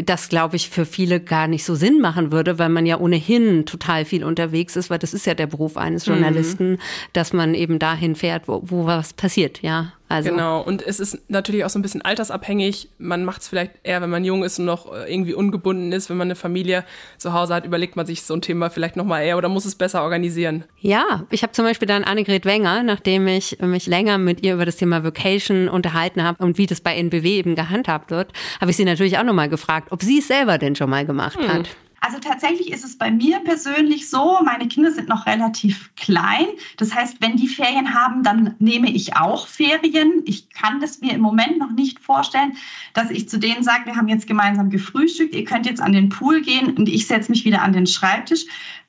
das, 0.00 0.28
glaube 0.28 0.54
ich, 0.54 0.70
für 0.70 0.86
viele 0.86 1.20
gar 1.20 1.48
nicht 1.48 1.64
so 1.64 1.74
Sinn 1.74 2.00
machen 2.00 2.30
würde, 2.30 2.60
weil 2.60 2.68
man 2.68 2.86
ja 2.86 2.98
ohnehin 2.98 3.66
total 3.66 4.04
viel 4.04 4.22
unterwegs 4.22 4.76
ist, 4.76 4.88
weil 4.88 5.00
das 5.00 5.12
ist 5.14 5.26
ja 5.26 5.34
der 5.34 5.48
Beruf 5.48 5.76
eines 5.76 6.06
mhm. 6.06 6.12
Journalisten, 6.12 6.70
mhm. 6.70 6.78
dass 7.12 7.32
man 7.32 7.54
eben 7.54 7.80
dahin 7.80 8.14
fährt, 8.14 8.46
wo, 8.46 8.62
wo 8.64 8.86
was 8.86 9.12
passiert, 9.12 9.62
ja. 9.62 9.92
Also. 10.14 10.30
Genau, 10.30 10.60
und 10.60 10.80
es 10.80 11.00
ist 11.00 11.18
natürlich 11.28 11.64
auch 11.64 11.70
so 11.70 11.78
ein 11.78 11.82
bisschen 11.82 12.02
altersabhängig. 12.02 12.88
Man 12.98 13.24
macht 13.24 13.42
es 13.42 13.48
vielleicht 13.48 13.72
eher, 13.82 14.00
wenn 14.00 14.10
man 14.10 14.24
jung 14.24 14.44
ist 14.44 14.60
und 14.60 14.64
noch 14.64 14.92
äh, 14.94 15.12
irgendwie 15.12 15.34
ungebunden 15.34 15.90
ist. 15.90 16.08
Wenn 16.08 16.16
man 16.16 16.28
eine 16.28 16.36
Familie 16.36 16.84
zu 17.18 17.32
Hause 17.32 17.52
hat, 17.52 17.66
überlegt 17.66 17.96
man 17.96 18.06
sich 18.06 18.22
so 18.22 18.32
ein 18.32 18.40
Thema 18.40 18.70
vielleicht 18.70 18.94
nochmal 18.94 19.24
eher 19.24 19.36
oder 19.36 19.48
muss 19.48 19.64
es 19.64 19.74
besser 19.74 20.02
organisieren. 20.04 20.64
Ja, 20.78 21.24
ich 21.30 21.42
habe 21.42 21.52
zum 21.52 21.64
Beispiel 21.64 21.88
dann 21.88 22.04
Annegret 22.04 22.44
Wenger, 22.44 22.84
nachdem 22.84 23.26
ich 23.26 23.58
mich 23.60 23.86
länger 23.86 24.18
mit 24.18 24.44
ihr 24.44 24.54
über 24.54 24.66
das 24.66 24.76
Thema 24.76 25.02
Vocation 25.02 25.68
unterhalten 25.68 26.22
habe 26.22 26.44
und 26.44 26.58
wie 26.58 26.66
das 26.66 26.80
bei 26.80 26.94
NBW 26.94 27.28
eben 27.28 27.56
gehandhabt 27.56 28.12
wird, 28.12 28.32
habe 28.60 28.70
ich 28.70 28.76
sie 28.76 28.84
natürlich 28.84 29.18
auch 29.18 29.24
nochmal 29.24 29.48
gefragt, 29.48 29.88
ob 29.90 30.02
sie 30.02 30.20
es 30.20 30.28
selber 30.28 30.58
denn 30.58 30.76
schon 30.76 30.90
mal 30.90 31.04
gemacht 31.04 31.40
hm. 31.40 31.48
hat. 31.48 31.68
Also 32.04 32.18
tatsächlich 32.18 32.70
ist 32.70 32.84
es 32.84 32.98
bei 32.98 33.10
mir 33.10 33.38
persönlich 33.40 34.10
so, 34.10 34.38
meine 34.44 34.68
Kinder 34.68 34.92
sind 34.92 35.08
noch 35.08 35.24
relativ 35.24 35.90
klein. 35.96 36.44
Das 36.76 36.94
heißt, 36.94 37.16
wenn 37.22 37.36
die 37.38 37.48
Ferien 37.48 37.94
haben, 37.94 38.22
dann 38.22 38.56
nehme 38.58 38.90
ich 38.90 39.16
auch 39.16 39.46
Ferien. 39.46 40.20
Ich 40.26 40.50
kann 40.50 40.80
das 40.80 41.00
mir 41.00 41.14
im 41.14 41.22
Moment 41.22 41.56
noch 41.56 41.70
nicht 41.70 41.98
vorstellen, 42.00 42.58
dass 42.92 43.10
ich 43.10 43.30
zu 43.30 43.38
denen 43.38 43.62
sage, 43.62 43.86
wir 43.86 43.96
haben 43.96 44.08
jetzt 44.08 44.26
gemeinsam 44.26 44.68
gefrühstückt, 44.68 45.34
ihr 45.34 45.44
könnt 45.44 45.64
jetzt 45.64 45.80
an 45.80 45.92
den 45.92 46.10
Pool 46.10 46.42
gehen 46.42 46.76
und 46.76 46.90
ich 46.90 47.06
setze 47.06 47.30
mich 47.30 47.46
wieder 47.46 47.62
an 47.62 47.72
den 47.72 47.86
Schreibtisch. 47.86 48.44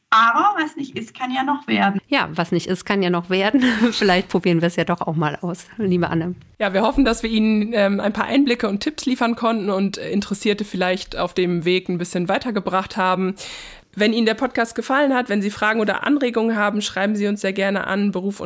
Aber 0.10 0.56
was 0.62 0.76
nicht 0.76 0.98
ist, 0.98 1.14
kann 1.14 1.32
ja 1.32 1.44
noch 1.44 1.68
werden. 1.68 2.00
Ja, 2.08 2.30
was 2.32 2.52
nicht 2.52 2.68
ist, 2.68 2.86
kann 2.86 3.04
ja 3.04 3.10
noch 3.10 3.30
werden. 3.30 3.62
Vielleicht 3.92 4.30
probieren 4.30 4.62
wir 4.62 4.68
es 4.68 4.76
ja 4.76 4.86
doch 4.86 5.02
auch 5.02 5.16
mal 5.16 5.38
aus, 5.42 5.68
liebe 5.78 6.10
Anne. 6.10 6.36
Ja, 6.60 6.74
wir 6.74 6.84
hoffen, 6.84 7.04
dass 7.04 7.24
wir 7.24 7.30
Ihnen 7.30 7.74
ähm, 7.74 8.00
ein 8.00 8.14
paar 8.14 8.26
Einblicke 8.26 8.70
und 8.70 8.80
Tipps 8.80 9.06
liefern 9.06 9.36
konnten 9.36 9.70
und 9.70 9.98
Interessierte 9.98 10.64
vielleicht 10.64 11.18
auf 11.18 11.34
dem 11.34 11.66
Weg 11.66 11.90
ein 11.90 11.98
bisschen 11.98 12.30
weitergebracht 12.30 12.96
haben. 12.96 13.36
Wenn 13.94 14.14
Ihnen 14.14 14.26
der 14.26 14.34
Podcast 14.36 14.76
gefallen 14.76 15.14
hat, 15.14 15.30
wenn 15.30 15.42
Sie 15.42 15.52
Fragen 15.52 15.80
oder 15.80 16.04
Anregungen 16.06 16.56
haben, 16.56 16.82
schreiben 16.82 17.16
Sie 17.16 17.28
uns 17.28 17.42
sehr 17.42 17.54
gerne 17.54 17.88
an 17.88 18.12
beruf 18.12 18.40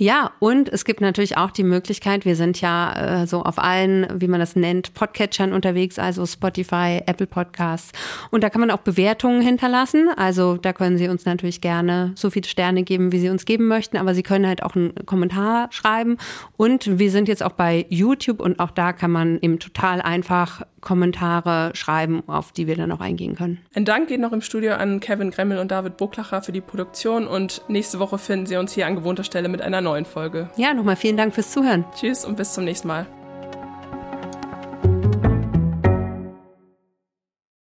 Ja, 0.00 0.30
und 0.38 0.68
es 0.68 0.84
gibt 0.84 1.00
natürlich 1.00 1.36
auch 1.36 1.50
die 1.50 1.64
Möglichkeit, 1.64 2.24
wir 2.24 2.36
sind 2.36 2.60
ja 2.60 3.22
äh, 3.22 3.26
so 3.26 3.42
auf 3.42 3.58
allen, 3.58 4.06
wie 4.14 4.28
man 4.28 4.38
das 4.38 4.54
nennt, 4.54 4.94
Podcatchern 4.94 5.52
unterwegs, 5.52 5.98
also 5.98 6.24
Spotify, 6.24 7.02
Apple 7.04 7.26
Podcasts. 7.26 7.90
Und 8.30 8.44
da 8.44 8.48
kann 8.48 8.60
man 8.60 8.70
auch 8.70 8.78
Bewertungen 8.78 9.42
hinterlassen. 9.42 10.08
Also 10.16 10.56
da 10.56 10.72
können 10.72 10.98
Sie 10.98 11.08
uns 11.08 11.24
natürlich 11.24 11.60
gerne 11.60 12.12
so 12.14 12.30
viele 12.30 12.46
Sterne 12.46 12.84
geben, 12.84 13.10
wie 13.10 13.18
Sie 13.18 13.28
uns 13.28 13.44
geben 13.44 13.66
möchten, 13.66 13.96
aber 13.96 14.14
Sie 14.14 14.22
können 14.22 14.46
halt 14.46 14.62
auch 14.62 14.76
einen 14.76 14.94
Kommentar 15.04 15.66
schreiben. 15.72 16.16
Und 16.56 17.00
wir 17.00 17.10
sind 17.10 17.26
jetzt 17.26 17.42
auch 17.42 17.54
bei 17.54 17.84
YouTube 17.88 18.40
und 18.40 18.60
auch 18.60 18.70
da 18.70 18.92
kann 18.92 19.10
man 19.10 19.40
eben 19.40 19.58
total 19.58 20.00
einfach 20.00 20.62
Kommentare 20.80 21.72
schreiben, 21.74 22.22
auf 22.28 22.52
die 22.52 22.66
wir 22.66 22.76
dann 22.76 22.92
auch 22.92 23.00
eingehen 23.00 23.34
können. 23.34 23.58
Ein 23.74 23.84
Dank 23.84 24.08
geht 24.08 24.20
noch 24.20 24.32
im 24.32 24.40
Studio 24.40 24.74
an 24.74 25.00
Kevin 25.00 25.30
Gremmel 25.30 25.58
und 25.58 25.70
David 25.70 25.96
Bucklacher 25.96 26.40
für 26.42 26.52
die 26.52 26.60
Produktion 26.60 27.26
und 27.26 27.62
nächste 27.68 27.98
Woche 27.98 28.18
finden 28.18 28.46
Sie 28.46 28.56
uns 28.56 28.72
hier 28.72 28.86
an 28.86 28.94
gewohnter 28.94 29.24
Stelle 29.24 29.48
mit 29.48 29.60
einer 29.60 29.80
neuen 29.88 30.04
Folge. 30.04 30.48
Ja, 30.56 30.74
nochmal 30.74 30.96
vielen 30.96 31.16
Dank 31.16 31.34
fürs 31.34 31.50
Zuhören. 31.50 31.84
Tschüss 31.98 32.24
und 32.24 32.36
bis 32.36 32.52
zum 32.52 32.64
nächsten 32.64 32.88
Mal. 32.88 33.06